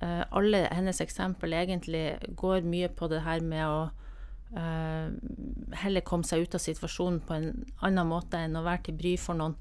eh, 0.02 0.24
alle 0.32 0.68
hennes 0.72 1.00
eksempel 1.02 1.54
egentlig 1.54 2.18
går 2.36 2.62
mye 2.66 2.90
på 2.90 3.08
det 3.08 3.22
her 3.22 3.40
med 3.40 3.66
å 3.68 3.92
heller 4.52 6.04
komme 6.04 6.28
seg 6.28 6.44
ut 6.44 6.56
av 6.58 6.60
situasjonen 6.60 7.22
på 7.24 7.38
en 7.38 7.46
annen 7.88 8.10
måte 8.10 8.42
enn 8.42 8.58
å 8.60 8.66
være 8.66 8.90
til 8.90 8.98
bry 9.00 9.14
for 9.22 9.40
noen. 9.40 9.56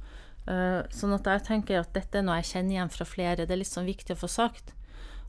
Eh, 0.50 0.80
sånn 0.94 1.14
at 1.14 1.28
jeg 1.28 1.44
tenker 1.46 1.80
at 1.82 1.92
dette 1.94 2.18
er 2.18 2.24
noe 2.26 2.38
jeg 2.40 2.50
kjenner 2.54 2.76
igjen 2.76 2.92
fra 2.94 3.06
flere. 3.06 3.44
Det 3.44 3.54
er 3.54 3.60
litt 3.60 3.70
sånn 3.70 3.88
viktig 3.88 4.16
å 4.16 4.22
få 4.22 4.30
sagt. 4.30 4.72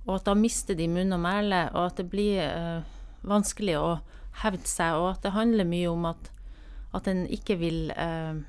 Og 0.07 0.15
at 0.17 0.29
da 0.29 0.35
mister 0.37 0.77
de 0.77 0.87
munn 0.89 1.13
og 1.13 1.21
mæle, 1.21 1.67
og 1.75 1.91
at 1.91 2.01
det 2.01 2.07
blir 2.09 2.41
eh, 2.45 2.87
vanskelig 3.27 3.77
å 3.77 3.89
hevde 4.41 4.69
seg, 4.69 4.97
og 4.97 5.11
at 5.11 5.27
det 5.27 5.35
handler 5.35 5.67
mye 5.67 5.91
om 5.91 6.07
at, 6.09 6.31
at 6.97 7.09
en 7.11 7.27
ikke 7.29 7.59
vil 7.61 7.93
eh, 7.93 8.41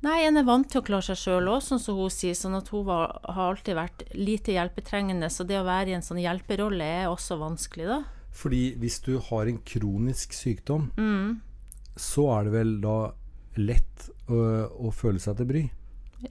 Nei, 0.00 0.22
en 0.24 0.40
er 0.40 0.46
vant 0.48 0.64
til 0.64 0.80
å 0.80 0.84
klare 0.86 1.04
seg 1.10 1.18
sjøl 1.20 1.50
òg, 1.52 1.58
sånn 1.60 1.80
som 1.82 1.98
hun 1.98 2.08
sier. 2.08 2.32
Sånn 2.32 2.56
at 2.56 2.70
hun 2.72 2.86
var, 2.86 3.18
har 3.20 3.50
alltid 3.50 3.76
vært 3.76 4.04
lite 4.16 4.54
hjelpetrengende, 4.54 5.28
så 5.28 5.44
det 5.44 5.58
å 5.60 5.66
være 5.66 5.92
i 5.92 5.96
en 5.98 6.06
sånn 6.06 6.22
hjelperolle 6.22 6.86
er 7.02 7.10
også 7.10 7.36
vanskelig, 7.36 7.84
da. 7.90 7.98
Fordi 8.32 8.74
hvis 8.78 9.00
du 9.02 9.18
har 9.18 9.46
en 9.50 9.58
kronisk 9.66 10.32
sykdom, 10.32 10.90
Mm. 10.96 11.40
så 11.96 12.28
er 12.38 12.44
det 12.44 12.52
vel 12.52 12.80
da 12.80 13.12
lett 13.56 14.10
å, 14.30 14.38
å 14.86 14.92
føle 14.94 15.18
seg 15.18 15.36
til 15.36 15.46
bry. 15.50 15.62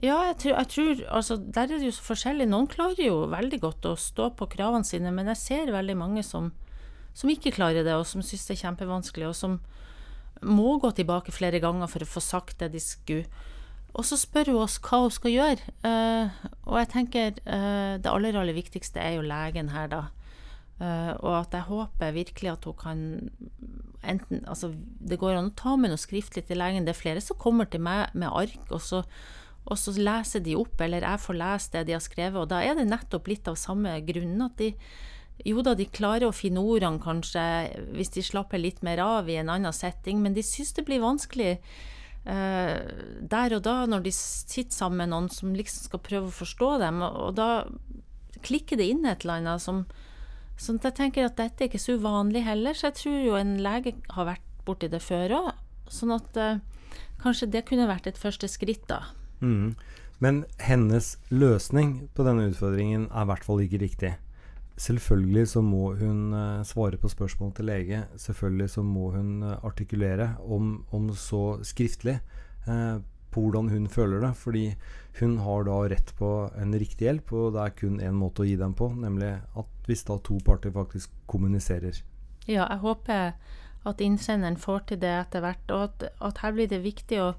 Ja, 0.00 0.20
jeg 0.30 0.36
tror, 0.38 0.52
jeg 0.54 0.68
tror 0.70 1.00
altså, 1.16 1.36
Der 1.36 1.62
er 1.66 1.78
det 1.78 1.88
jo 1.88 1.90
så 1.90 2.14
forskjellig. 2.14 2.46
Noen 2.48 2.68
klarer 2.70 3.00
jo 3.02 3.26
veldig 3.26 3.58
godt 3.60 3.86
å 3.90 3.96
stå 3.98 4.30
på 4.38 4.46
kravene 4.52 4.86
sine, 4.86 5.10
men 5.10 5.26
jeg 5.26 5.36
ser 5.36 5.72
veldig 5.74 5.96
mange 5.98 6.22
som, 6.22 6.52
som 7.12 7.30
ikke 7.30 7.50
klarer 7.52 7.82
det, 7.84 7.94
og 7.98 8.06
som 8.06 8.22
syns 8.22 8.46
det 8.46 8.54
er 8.56 8.62
kjempevanskelig, 8.68 9.28
og 9.28 9.34
som 9.34 9.58
må 10.46 10.78
gå 10.80 10.92
tilbake 10.96 11.34
flere 11.34 11.60
ganger 11.60 11.90
for 11.90 12.00
å 12.06 12.08
få 12.08 12.22
sagt 12.22 12.62
det 12.62 12.70
de 12.72 12.80
skulle. 12.80 13.26
Og 13.92 14.06
så 14.06 14.14
spør 14.16 14.52
hun 14.52 14.62
oss 14.62 14.78
hva 14.78 15.02
hun 15.02 15.10
skal 15.10 15.34
gjøre. 15.34 15.74
uh, 15.82 16.30
og 16.70 16.78
jeg 16.78 16.88
tenker 16.94 17.30
uh, 17.42 17.98
det 17.98 18.06
aller, 18.08 18.38
aller 18.38 18.54
viktigste 18.54 19.02
er 19.02 19.18
jo 19.18 19.26
legen 19.26 19.72
her, 19.74 19.90
da. 19.90 20.04
Eh, 20.80 21.12
og 21.20 21.34
at 21.42 21.52
jeg 21.58 21.68
håper 21.68 22.14
virkelig 22.16 22.54
at 22.54 22.64
hun 22.64 22.78
kan 22.80 23.02
enten 24.00 24.46
Altså, 24.48 24.70
det 24.72 25.18
går 25.20 25.36
an 25.36 25.50
å 25.50 25.58
ta 25.58 25.74
med 25.76 25.92
noe 25.92 26.00
skriftlig 26.00 26.46
til 26.48 26.60
legen. 26.60 26.86
Det 26.86 26.94
er 26.94 27.02
flere 27.02 27.20
som 27.24 27.36
kommer 27.40 27.68
til 27.68 27.82
meg 27.84 28.14
med 28.16 28.32
ark, 28.32 28.62
og 28.72 28.80
så, 28.80 29.02
og 29.66 29.76
så 29.76 29.92
leser 29.98 30.40
de 30.40 30.56
opp, 30.56 30.80
eller 30.80 31.04
jeg 31.04 31.20
får 31.20 31.36
lese 31.36 31.72
det 31.74 31.86
de 31.90 31.96
har 31.98 32.04
skrevet. 32.04 32.40
Og 32.40 32.48
da 32.48 32.62
er 32.64 32.78
det 32.78 32.88
nettopp 32.88 33.28
litt 33.28 33.50
av 33.50 33.60
samme 33.60 33.98
grunn 34.08 34.40
at 34.46 34.56
de 34.60 34.72
jo 35.46 35.62
da, 35.64 35.72
de 35.76 35.86
klarer 35.88 36.28
å 36.28 36.36
finne 36.36 36.60
ordene 36.60 37.00
kanskje 37.00 37.42
hvis 37.94 38.12
de 38.16 38.24
slapper 38.24 38.60
litt 38.60 38.82
mer 38.84 39.00
av 39.00 39.28
i 39.30 39.38
en 39.40 39.48
annen 39.52 39.72
setting, 39.72 40.20
men 40.20 40.36
de 40.36 40.44
syns 40.44 40.74
det 40.76 40.84
blir 40.88 41.00
vanskelig 41.00 41.54
uh, 42.28 42.76
der 43.24 43.56
og 43.56 43.64
da 43.64 43.76
når 43.88 44.04
de 44.04 44.12
sitter 44.16 44.76
sammen 44.76 45.04
med 45.04 45.12
noen 45.14 45.30
som 45.32 45.54
liksom 45.56 45.88
skal 45.88 46.04
prøve 46.04 46.28
å 46.28 46.38
forstå 46.42 46.70
dem, 46.84 47.00
og, 47.06 47.16
og 47.24 47.38
da 47.40 47.48
klikker 48.44 48.80
det 48.80 48.90
inn 48.92 49.08
et 49.08 49.24
eller 49.24 49.40
annet 49.40 49.64
som 49.64 49.84
Sånn 50.60 50.80
at 50.80 50.90
jeg 50.90 50.98
tenker 50.98 51.24
at 51.26 51.38
dette 51.38 51.64
er 51.64 51.70
ikke 51.70 51.80
så 51.80 51.96
uvanlig 51.96 52.44
heller, 52.44 52.76
så 52.76 52.90
jeg 52.90 52.98
tror 53.00 53.20
jo 53.24 53.38
en 53.38 53.54
lege 53.64 53.94
har 54.12 54.28
vært 54.28 54.46
borti 54.66 54.90
det 54.92 55.00
før 55.00 55.36
òg. 55.38 55.50
Sånn 55.90 56.12
at 56.14 56.36
eh, 56.36 56.60
kanskje 57.22 57.48
det 57.54 57.64
kunne 57.68 57.88
vært 57.88 58.10
et 58.10 58.20
første 58.20 58.48
skritt, 58.50 58.84
da. 58.90 59.02
Mm. 59.40 59.72
Men 60.20 60.42
hennes 60.60 61.14
løsning 61.32 62.10
på 62.12 62.26
denne 62.26 62.50
utfordringen 62.50 63.08
er 63.08 63.24
i 63.24 63.30
hvert 63.30 63.46
fall 63.46 63.62
ikke 63.64 63.80
riktig. 63.80 64.12
Selvfølgelig 64.80 65.46
så 65.48 65.62
må 65.64 65.94
hun 66.00 66.34
eh, 66.36 66.62
svare 66.68 67.00
på 67.00 67.08
spørsmål 67.12 67.54
til 67.56 67.68
lege. 67.68 68.02
Selvfølgelig 68.20 68.70
så 68.76 68.84
må 68.84 69.10
hun 69.16 69.42
eh, 69.42 69.56
artikulere, 69.64 70.34
om, 70.44 70.84
om 70.92 71.08
så 71.16 71.60
skriftlig, 71.64 72.18
eh, 72.68 73.00
på 73.30 73.44
hvordan 73.44 73.68
hun 73.72 73.88
føler 73.88 74.24
det. 74.24 74.34
Fordi 74.36 74.64
hun 75.18 75.38
har 75.42 75.64
da 75.66 75.78
rett 75.90 76.12
på 76.18 76.28
en 76.56 76.74
riktig 76.78 77.08
hjelp, 77.08 77.32
og 77.32 77.54
det 77.56 77.64
er 77.64 77.76
kun 77.82 77.98
én 78.00 78.16
måte 78.16 78.44
å 78.44 78.48
gi 78.48 78.56
dem 78.60 78.74
på, 78.78 78.90
nemlig 78.94 79.32
at 79.58 79.88
hvis 79.88 80.06
da 80.08 80.18
to 80.22 80.38
parter 80.46 80.72
faktisk 80.74 81.12
kommuniserer. 81.30 81.98
Ja, 82.46 82.66
jeg 82.66 82.80
håper 82.84 83.32
at 83.88 84.04
innsenderen 84.04 84.58
får 84.60 84.86
til 84.90 85.00
det 85.02 85.12
etter 85.16 85.44
hvert, 85.44 85.74
og 85.74 85.88
at, 85.88 86.06
at 86.20 86.40
her 86.44 86.54
blir 86.56 86.70
det 86.70 86.82
viktig 86.84 87.20
å, 87.22 87.30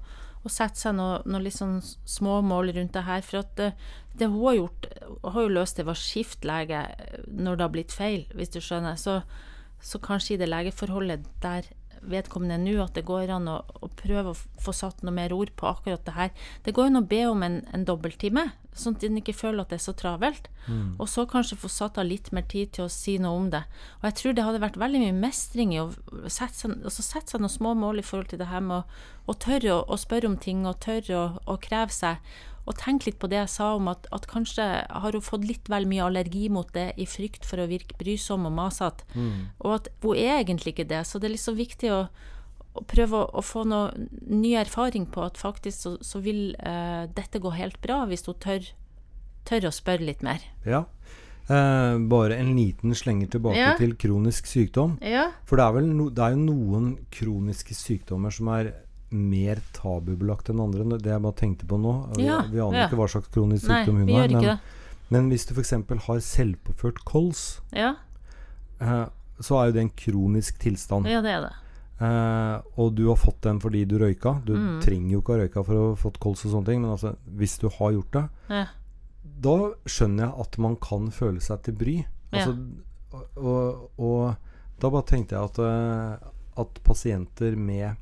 å 0.42 0.50
sette 0.50 0.80
seg 0.80 0.96
noen 0.98 1.26
noe 1.30 1.44
litt 1.44 1.56
sånn 1.56 1.78
små 1.82 2.40
mål 2.46 2.74
rundt 2.76 2.96
det 2.96 3.04
her. 3.06 3.22
For 3.26 3.42
at 3.42 3.54
det, 3.58 3.70
det 4.18 4.30
hun 4.30 4.42
har 4.48 4.58
gjort, 4.58 4.88
hun 5.22 5.36
har 5.36 5.46
jo 5.46 5.54
løst 5.58 5.78
det 5.78 5.86
ved 5.86 5.94
å 5.94 6.02
skifte 6.02 6.50
lege 6.50 6.82
når 7.30 7.56
det 7.56 7.66
har 7.66 7.74
blitt 7.76 7.94
feil, 7.94 8.26
hvis 8.36 8.52
du 8.54 8.60
skjønner. 8.60 8.98
Så, 9.00 9.20
så 9.82 10.02
kanskje 10.02 10.36
i 10.36 10.42
det 10.42 10.50
legeforholdet 10.50 11.30
der 11.44 11.70
vedkommende 12.08 12.58
nå, 12.60 12.76
at 12.82 12.96
det 12.96 13.04
går 13.08 13.30
an 13.34 13.48
å, 13.50 13.60
å, 13.80 13.90
prøve 13.98 14.32
å 14.32 14.38
få 14.62 14.74
satt 14.76 15.02
noe 15.04 15.14
mer 15.14 15.34
ord 15.34 15.52
på 15.58 15.68
akkurat 15.70 16.02
det 16.06 16.16
her. 16.16 16.32
Det 16.66 16.74
går 16.76 16.90
an 16.90 17.02
å 17.02 17.06
be 17.08 17.22
om 17.28 17.44
en, 17.46 17.60
en 17.74 17.86
dobbelttime, 17.88 18.48
sånn 18.76 18.96
at 18.96 19.04
en 19.06 19.20
ikke 19.20 19.36
føler 19.36 19.62
at 19.62 19.72
det 19.72 19.78
er 19.78 19.84
så 19.84 19.94
travelt. 19.96 20.48
Mm. 20.66 20.94
Og 21.02 21.08
så 21.10 21.24
kanskje 21.28 21.58
få 21.60 21.70
satt 21.72 21.98
av 22.00 22.08
litt 22.08 22.30
mer 22.34 22.46
tid 22.50 22.72
til 22.76 22.86
å 22.86 22.92
si 22.92 23.18
noe 23.22 23.38
om 23.38 23.50
det. 23.52 23.62
Og 24.00 24.08
jeg 24.08 24.18
tror 24.20 24.36
det 24.36 24.46
hadde 24.46 24.62
vært 24.62 24.80
veldig 24.80 25.02
mye 25.04 25.18
mestring 25.24 25.74
i 25.74 25.82
å 25.82 25.90
sette 26.26 26.56
seg, 26.56 26.78
altså 26.82 27.04
sette 27.06 27.34
seg 27.34 27.42
noen 27.42 27.52
små 27.52 27.74
mål 27.78 28.02
i 28.02 28.06
forhold 28.06 28.32
til 28.32 28.42
det 28.42 28.50
her 28.52 28.64
med 28.64 28.80
å, 28.80 29.02
å 29.28 29.36
tørre 29.38 29.76
å, 29.76 29.82
å, 29.86 30.00
spørre 30.00 30.30
om 30.30 30.38
ting, 30.40 30.64
og 30.68 30.80
tørre 30.84 31.26
å, 31.44 31.58
kreve 31.62 31.94
seg 31.94 32.32
og 32.62 32.76
tenk 32.78 33.08
litt 33.08 33.18
på 33.18 33.28
det 33.30 33.40
jeg 33.40 33.50
sa 33.50 33.72
om 33.74 33.88
at, 33.90 34.06
at, 34.14 34.28
kanskje 34.30 34.64
har 34.86 35.16
hun 35.16 35.24
fått 35.24 35.46
litt 35.48 35.70
vel 35.70 35.86
mye 35.90 36.04
allergi 36.06 36.46
mot 36.52 36.68
det 36.76 36.92
i 37.00 37.08
frykt 37.10 37.46
for 37.48 37.58
å 37.58 37.66
virke 37.70 37.98
brysom 37.98 38.46
og 38.46 38.54
masete. 38.54 39.06
Mm. 39.18 39.48
Og 39.64 39.74
at 39.80 39.90
hun 40.04 40.20
er 40.20 40.36
egentlig 40.38 40.76
ikke 40.76 40.90
det. 40.92 41.02
Så 41.08 41.18
det 41.18 41.28
er 41.28 41.34
liksom 41.34 41.58
viktig 41.58 41.90
å, 41.90 42.04
å 42.78 42.84
prøve 42.86 43.18
å, 43.18 43.26
å, 43.34 43.42
få 43.42 43.64
noe 43.66 43.90
ny 44.30 44.54
erfaring 44.60 45.08
på 45.10 45.24
at 45.26 45.40
faktisk 45.40 45.78
så, 45.78 45.96
så 46.06 46.22
vil 46.22 46.54
eh, 46.62 47.10
dette 47.10 47.42
gå 47.42 47.50
helt 47.56 47.80
bra, 47.82 48.04
hvis 48.06 48.28
hun 48.30 48.38
tør, 48.42 48.70
tør 49.48 49.66
å 49.66 49.74
spørre 49.74 50.06
litt 50.06 50.22
mer. 50.22 50.46
Ja. 50.62 50.84
Eh, 51.50 51.98
bare 51.98 52.38
en 52.38 52.54
liten 52.54 52.94
slenger 52.94 53.34
tilbake 53.34 53.58
ja. 53.58 53.74
til 53.80 53.96
kronisk 53.98 54.46
sykdom. 54.46 55.00
Ja. 55.02 55.32
For 55.50 55.58
det 55.58 55.66
er, 55.66 55.90
no, 55.98 56.06
det 56.14 56.22
er 56.22 56.36
jo 56.36 56.46
noen 56.46 56.92
kroniske 57.10 57.74
sykdommer 57.74 58.30
som 58.30 58.54
er 58.54 58.70
mer 59.12 59.60
tabubelagt 59.76 60.50
enn 60.52 60.60
andre. 60.62 60.98
Det 60.98 61.12
jeg 61.12 61.24
bare 61.24 61.38
tenkte 61.38 61.68
på 61.68 61.78
nå 61.80 61.94
ja, 62.20 62.42
Vi 62.50 62.60
aner 62.62 62.82
ja. 62.82 62.86
ikke 62.88 63.00
hva 63.00 63.08
slags 63.12 63.32
kronisk 63.34 63.66
sykdom 63.68 64.02
hun 64.02 64.12
har. 64.12 64.32
Men, 64.32 64.60
men, 65.12 65.32
hvis 65.32 65.46
du 65.48 65.54
f.eks. 65.56 65.74
har 66.06 66.22
selvpåført 66.26 67.02
kols, 67.08 67.60
ja. 67.76 67.94
eh, 68.80 69.04
så 69.42 69.58
er 69.58 69.70
jo 69.70 69.76
det 69.76 69.84
en 69.86 69.96
kronisk 70.04 70.60
tilstand. 70.62 71.10
Ja, 71.10 71.22
det 71.24 71.36
er 71.36 71.48
det. 71.48 71.56
Eh, 72.02 72.54
og 72.80 72.94
du 72.98 73.04
har 73.10 73.18
fått 73.20 73.42
den 73.46 73.60
fordi 73.62 73.84
du 73.88 73.98
røyka. 74.00 74.38
Du 74.46 74.54
mm. 74.56 74.78
trenger 74.84 75.16
jo 75.16 75.22
ikke 75.22 75.36
ha 75.36 75.42
røyka 75.44 75.66
for 75.66 75.78
å 75.78 75.90
ha 75.90 75.98
fått 76.00 76.22
kols 76.22 76.46
og 76.46 76.56
sånne 76.56 76.70
ting, 76.70 76.80
men 76.84 76.94
altså, 76.94 77.14
hvis 77.38 77.58
du 77.62 77.68
har 77.70 77.92
gjort 77.98 78.16
det, 78.16 78.62
da 79.42 79.56
skjønner 79.86 80.26
jeg 80.26 80.46
at 80.46 80.58
man 80.62 80.78
kan 80.82 81.10
føle 81.14 81.42
seg 81.44 81.62
til 81.66 81.76
bry. 81.78 81.96
Altså, 82.32 82.56
og, 83.12 83.36
og, 83.36 84.00
og, 84.00 84.52
da 84.82 84.90
bare 84.90 85.06
tenkte 85.06 85.36
jeg 85.36 85.50
at, 85.50 85.60
uh, 85.62 86.30
at 86.62 86.80
pasienter 86.86 87.54
med 87.58 88.00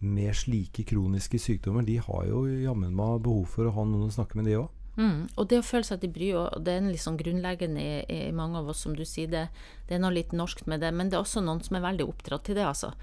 med 0.00 0.34
slike 0.36 0.84
kroniske 0.88 1.40
sykdommer, 1.40 1.86
de 1.86 1.98
har 2.02 2.26
jo 2.28 2.44
jammen 2.46 2.94
meg 2.96 3.22
behov 3.24 3.46
for 3.52 3.68
å 3.68 3.76
ha 3.76 3.86
noen 3.88 4.10
å 4.10 4.16
snakke 4.16 4.38
med, 4.38 4.50
de 4.50 4.58
òg. 4.60 4.72
Mm. 4.96 5.26
Og 5.36 5.48
det 5.50 5.60
å 5.60 5.66
føle 5.66 5.84
seg 5.84 6.00
til 6.00 6.12
bry, 6.12 6.30
og 6.40 6.64
det 6.64 6.72
er 6.72 6.80
en 6.80 6.88
litt 6.88 7.04
sånn 7.04 7.18
grunnleggende 7.20 7.82
i, 7.82 7.96
i, 8.12 8.18
mange 8.32 8.62
av 8.62 8.70
oss, 8.72 8.80
som 8.86 8.96
du 8.96 9.04
sier. 9.04 9.28
Det, 9.32 9.46
det 9.88 9.96
er 9.96 10.02
noe 10.02 10.14
litt 10.16 10.32
norskt 10.36 10.68
med 10.70 10.80
det, 10.84 10.92
men 10.96 11.12
det 11.12 11.18
er 11.18 11.24
også 11.24 11.44
noen 11.44 11.60
som 11.64 11.76
er 11.76 11.84
veldig 11.84 12.06
oppdratt 12.08 12.46
til 12.48 12.56
det, 12.56 12.64
altså. 12.64 12.94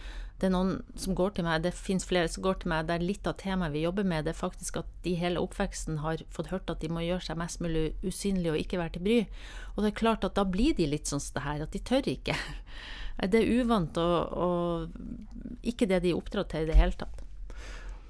Det 0.42 0.50
er 0.50 0.56
noen 0.56 0.80
som 1.00 1.14
går 1.16 1.36
til 1.38 1.46
meg, 1.46 1.62
det 1.64 1.76
fins 1.78 2.08
flere 2.10 2.28
som 2.32 2.44
går 2.44 2.58
til 2.64 2.72
meg 2.74 2.88
der 2.90 3.04
litt 3.06 3.28
av 3.30 3.38
temaet 3.40 3.72
vi 3.76 3.86
jobber 3.86 4.08
med, 4.10 4.26
det 4.26 4.34
er 4.34 4.40
faktisk 4.40 4.82
at 4.82 4.90
de 5.06 5.14
hele 5.16 5.40
oppveksten 5.40 6.02
har 6.04 6.26
fått 6.34 6.50
hørt 6.52 6.74
at 6.74 6.82
de 6.82 6.90
må 6.92 7.06
gjøre 7.06 7.30
seg 7.30 7.40
mest 7.40 7.62
mulig 7.64 7.92
usynlige 8.04 8.56
og 8.56 8.60
ikke 8.60 8.82
være 8.82 8.96
til 8.98 9.06
bry. 9.06 9.20
Og 9.76 9.86
det 9.86 9.94
er 9.94 10.02
klart 10.02 10.26
at 10.28 10.36
da 10.36 10.44
blir 10.44 10.76
de 10.76 10.90
litt 10.90 11.08
sånn 11.08 11.22
som 11.24 11.38
det 11.38 11.46
her, 11.46 11.64
at 11.64 11.78
de 11.78 11.84
tør 11.86 12.10
ikke. 12.12 12.36
Det 13.22 13.40
er 13.40 13.62
uvant 13.62 13.98
og, 14.02 14.34
og 14.34 15.64
ikke 15.64 15.88
det 15.90 16.02
de 16.04 16.12
er 16.12 16.18
oppdratt 16.18 16.52
til 16.54 16.66
i 16.66 16.70
det 16.72 16.80
hele 16.80 16.98
tatt. 16.98 17.22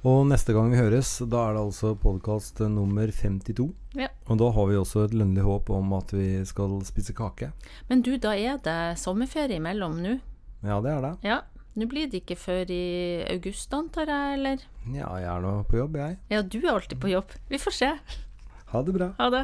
Og 0.03 0.25
neste 0.27 0.51
gang 0.51 0.71
vi 0.73 0.79
høres, 0.81 1.15
da 1.31 1.45
er 1.47 1.55
det 1.55 1.61
altså 1.63 1.93
podkast 1.95 2.59
nummer 2.67 3.07
52. 3.07 3.69
Ja. 3.95 4.09
Og 4.27 4.39
da 4.41 4.49
har 4.51 4.67
vi 4.67 4.75
også 4.75 5.05
et 5.05 5.15
lønnlig 5.15 5.45
håp 5.45 5.71
om 5.71 5.93
at 5.95 6.11
vi 6.11 6.27
skal 6.49 6.75
spise 6.83 7.15
kake. 7.15 7.53
Men 7.87 8.03
du, 8.03 8.17
da 8.19 8.33
er 8.35 8.59
det 8.65 8.99
sommerferie 8.99 9.61
imellom 9.61 10.01
nå? 10.03 10.17
Ja, 10.63 10.81
det 10.83 10.91
er 10.91 11.05
det. 11.07 11.13
Ja, 11.27 11.39
Nå 11.73 11.87
blir 11.89 12.05
det 12.05 12.19
ikke 12.21 12.35
før 12.37 12.69
i 12.69 12.83
august, 13.33 13.71
antar 13.73 14.05
jeg, 14.05 14.33
eller? 14.37 14.65
Ja, 14.93 15.07
jeg 15.17 15.25
er 15.25 15.39
nå 15.41 15.53
på 15.65 15.79
jobb, 15.79 15.95
jeg. 15.97 16.19
Ja, 16.29 16.43
du 16.45 16.59
er 16.59 16.75
alltid 16.75 16.99
på 17.01 17.09
jobb. 17.09 17.33
Vi 17.49 17.57
får 17.57 17.73
se. 17.79 17.89
Ha 18.69 18.81
det 18.85 18.93
bra. 18.93 19.07
Ha 19.17 19.29
det. 19.33 19.41